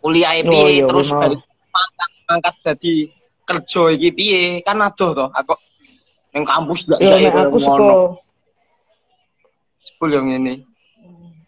[0.00, 1.36] Kuliah Oh, piye iya, terus bener.
[1.36, 2.94] balik mangkat mangkat dadi
[3.44, 4.40] kerja iki piye?
[4.64, 5.54] Kan adoh to aku
[6.32, 7.94] ning kampus ndak Ya bisa nek aku saka
[9.84, 10.64] Sepul yang ini.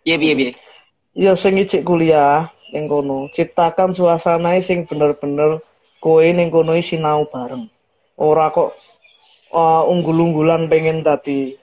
[0.05, 0.53] Piye piye piye.
[1.17, 5.59] ya sing ijik kuliah ning kono, ciptakan suasana sing bener-bener
[5.99, 7.67] kowe ning kono sinau bareng.
[8.21, 8.77] Ora kok
[9.53, 11.60] uh, unggul-unggulan pengen dadi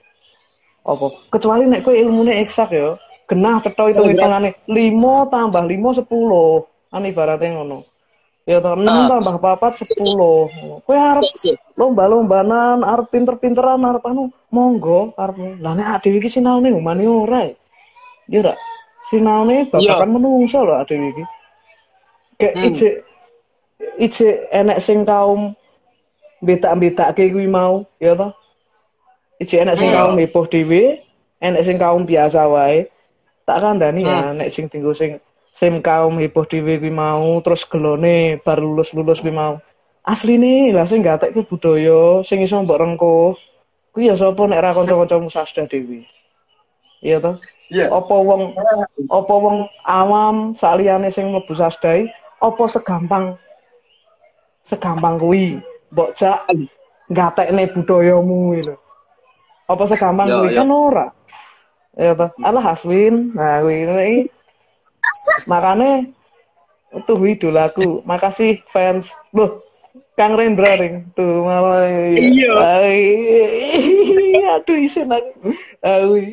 [0.88, 1.06] apa?
[1.28, 2.96] Kecuali nek kowe ilmune eksak ya,
[3.28, 6.64] genah cetha hitung-hitungane 5 tambah 5 10.
[6.88, 7.84] Kan ibaratnya ngono.
[8.48, 9.08] Ya toh 6 Ah.
[9.12, 10.80] tambah 4 10.
[10.88, 11.56] Kowe arep Sik, sik.
[11.76, 17.52] lomba-lombanan arep pinter-pinteran arep anu monggo arep lah nek adewe iki sinaune humaniora
[18.26, 18.54] ya ora
[19.12, 21.24] sinaune babakan menungso lho adewe iki
[22.40, 22.66] kayak Hmm.
[24.00, 25.52] ijek enek sing kaum
[26.40, 28.32] betak-betake kuwi mau ya toh
[29.38, 29.98] ijek enek sing Hmm.
[29.98, 30.82] kaum heboh dhewe
[31.38, 32.90] enek sing kaum biasa wae
[33.46, 35.22] tak kandhani ya nek sing tinggal sing
[35.54, 39.62] sing kaum heboh dhewe kuwi mau terus gelone bar lulus-lulus kuwi mau.
[40.02, 43.34] Asline lah sing gatekke budaya sing iso mbok rengkuh
[43.94, 46.02] kuwi ya sapa nek ra kanca-kancamu sasda dhewe?
[46.98, 47.38] Iya toh?
[47.70, 47.94] Iya.
[47.94, 48.58] apa wong
[49.06, 52.10] apa wong awam saliyane sing mlebu sasdai
[52.42, 53.38] apa segampang
[54.66, 55.62] segampang kuwi?
[55.94, 56.42] Mbok jak
[57.08, 58.74] gatekne budayamu gitu
[59.68, 60.64] apa kuwi ya.
[60.64, 61.06] kan ora
[61.94, 64.22] ya toh alah Haswin nah kuwi iki
[65.44, 66.10] makane
[66.88, 69.60] itu idolaku makasih fans loh
[70.18, 71.86] Kang Rendra ring tuh malah
[72.18, 72.50] Iya.
[72.58, 73.06] Ai,
[74.58, 76.26] aduh isin aku Ai.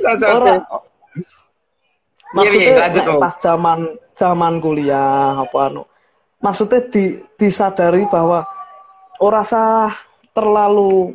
[0.00, 0.30] Sosok.
[0.40, 0.56] Ora.
[2.34, 3.20] Maksudnya Iya, iya, Om.
[3.22, 3.78] pas zaman
[4.18, 5.86] zaman kuliah apa anu.
[6.42, 8.42] Maksudnya di, disadari bahwa
[9.20, 9.92] ora sah
[10.34, 11.14] terlalu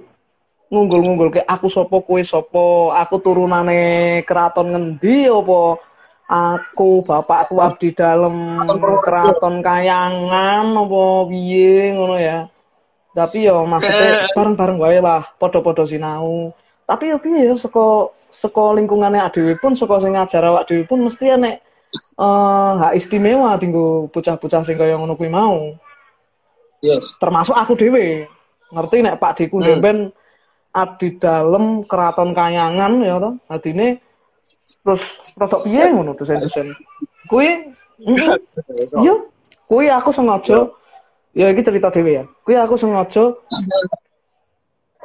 [0.69, 5.61] ngunggul-ngunggul ke aku sopo kue sopo aku turunane keraton ngendi apa
[6.29, 8.61] aku bapakku abdi dalam
[9.01, 12.45] keraton kayangan apa piye ngono ya.
[13.09, 16.53] Tapi yo maksudnya bareng-bareng wae lah podo-podo sinau.
[16.85, 21.33] Tapi yo piye yo saka saka lingkungane dhewe pun saka sing ngajar awak pun mesti
[21.33, 21.65] enek
[22.21, 25.73] eh hak istimewa tinggo bocah-bocah sing kaya ngono kuwi mau
[26.79, 27.19] Yes.
[27.19, 28.23] termasuk aku dhewe.
[28.69, 29.81] Ngerti nek Pak Diku Hmm.
[29.81, 29.97] ben
[30.69, 33.97] abdi dalem keraton kayangan ya to adine
[34.85, 35.01] terus
[35.33, 36.77] rodok piye ngono dosen-dosen
[37.25, 37.73] kuwi
[38.05, 38.17] mm,
[39.01, 39.15] iya.
[39.65, 40.69] Kuwi aku sengaja
[41.33, 42.23] ya iki cerita dhewe ya.
[42.45, 43.33] Kuwi aku sengaja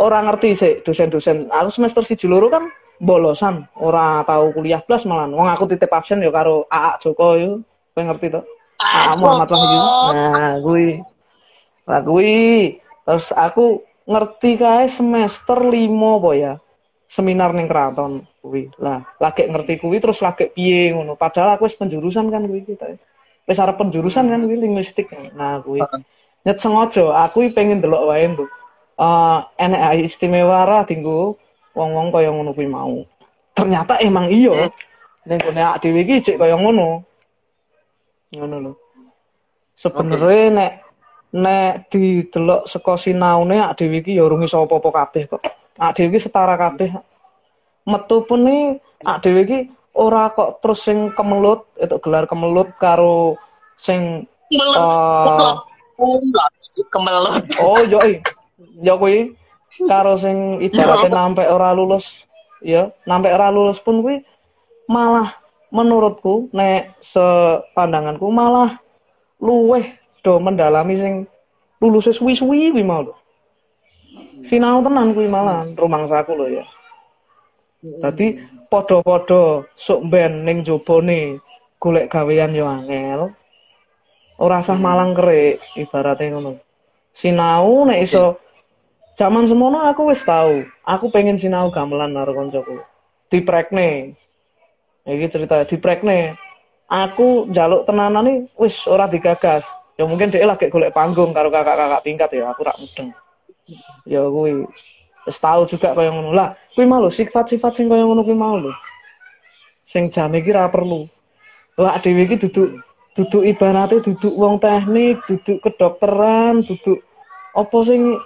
[0.04, 2.68] ora ngerti sih dosen-dosen aku semester siji loro kan
[3.00, 7.50] bolosan ora tahu kuliah plus malah wong aku titip absen ya karo AA Joko yo.
[7.96, 8.40] Kowe ngerti to
[8.76, 9.80] AA Muhammad Wahyu.
[10.12, 11.00] Nah kuwi
[11.84, 15.72] lah kuwi terus aku ngerti kae semester 5
[16.20, 16.52] apa ya?
[17.08, 21.14] Seminar ning keraton kuwi lah lagi ngerti kuwi terus lagi piye ngono.
[21.14, 22.96] Padahal aku wis penjurusan kan kuwi kita.
[23.44, 25.12] Wis arep penjurusan kan kuwi linguistik.
[25.36, 25.84] Nah kuwi
[26.44, 28.50] nyet sengaja aku pengen delok wae Mbok.
[28.94, 31.38] Eh enek hal istimewa ra dinggo
[31.74, 33.04] wong-wong kaya ngono kuwi mau.
[33.54, 34.68] Ternyata emang iya.
[35.24, 37.06] Ning gone awake dhewe iki jek kaya ngono.
[38.34, 38.72] Ngono lho.
[39.78, 40.72] Sebenarnya nek
[41.34, 45.42] nek didelok saka sinaune awake dhewe iki ya urung iso apa-apa kabeh kok.
[45.82, 46.94] Awake dhewe iki setara kabeh.
[47.90, 49.58] Metu pun nih awake dhewe iki
[49.98, 53.34] ora kok terus sing kemelut itu gelar kemelut karo
[53.74, 55.54] sing eh,
[56.90, 57.42] Kemelut.
[57.62, 58.18] Oh, yo i.
[58.82, 59.34] Yo kuwi.
[59.90, 62.22] Karo sing ibaratnya nampe ora lulus,
[62.62, 64.22] ya, nampe ora lulus pun kuwi
[64.86, 65.34] malah
[65.74, 68.78] menurutku nek sepandanganku malah
[69.42, 71.14] luweh do mendalami sing
[71.84, 73.14] lulus suwi-suwi kuwi mau lho.
[74.48, 76.64] Sinau tenan kuwi malah rumangsaku lho ya.
[78.00, 78.40] Dadi
[78.72, 81.36] padha-padha sok ben ning jobone
[81.76, 83.36] golek gawean yo angel.
[84.40, 86.56] Ora usah malang kerik ibaratnya ngono.
[87.12, 88.40] Sinau nek iso
[89.20, 90.64] zaman semono aku wis tahu.
[90.88, 92.80] Aku pengen sinau gamelan karo koncoku.
[93.28, 94.16] Diprekne.
[95.04, 96.34] Iki cerita diprekne.
[96.88, 99.68] Aku njaluk tenanan nih wis ora digagas.
[99.94, 103.14] Ya mungkin dia lagi golek panggung karo kakak-kakak tingkat ya, aku rak mudeng.
[104.02, 104.66] Ya kuwi
[105.24, 106.34] wis tahu juga kaya ngono.
[106.34, 108.74] Lah, kuwi mau lho sifat-sifat sing kaya ngono kuwi mau lho.
[109.86, 111.06] Sing jane iki ra perlu.
[111.78, 112.82] Lah dhewe iki duduk
[113.14, 116.98] duduk ibaratnya duduk wong teknik, duduk kedokteran, duduk
[117.54, 118.18] apa sing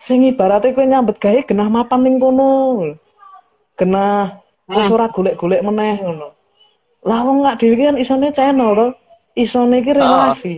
[0.00, 2.96] sing ibaratnya kowe nyambet gawe genah mapan ning kono.
[3.76, 6.32] Genah wis ora golek-golek meneh ngono.
[7.04, 8.88] Lah wong gak dhewe kan isone channel to.
[9.36, 10.54] Isone iki relasi.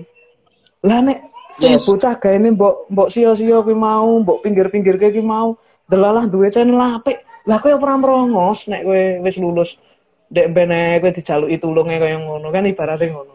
[0.87, 1.19] Lah nek
[1.59, 1.85] sing Yes.
[1.91, 5.59] bocah gaene mbok mbok sia-sia kuwi mau, mbok pinggir-pinggir kuwi mau,
[5.91, 7.19] delalah duwe channel apik.
[7.49, 9.71] Lah kowe ora merongos nek kowe wis lulus.
[10.29, 13.35] Dek bene kowe dijaluki tulunge kaya ngono kan ibaratnya ngono.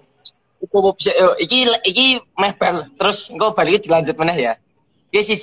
[0.64, 0.96] Iku
[1.42, 2.06] iki iki
[2.40, 4.54] meh bal terus engko balik dilanjut meneh ya.
[5.12, 5.42] Iki siji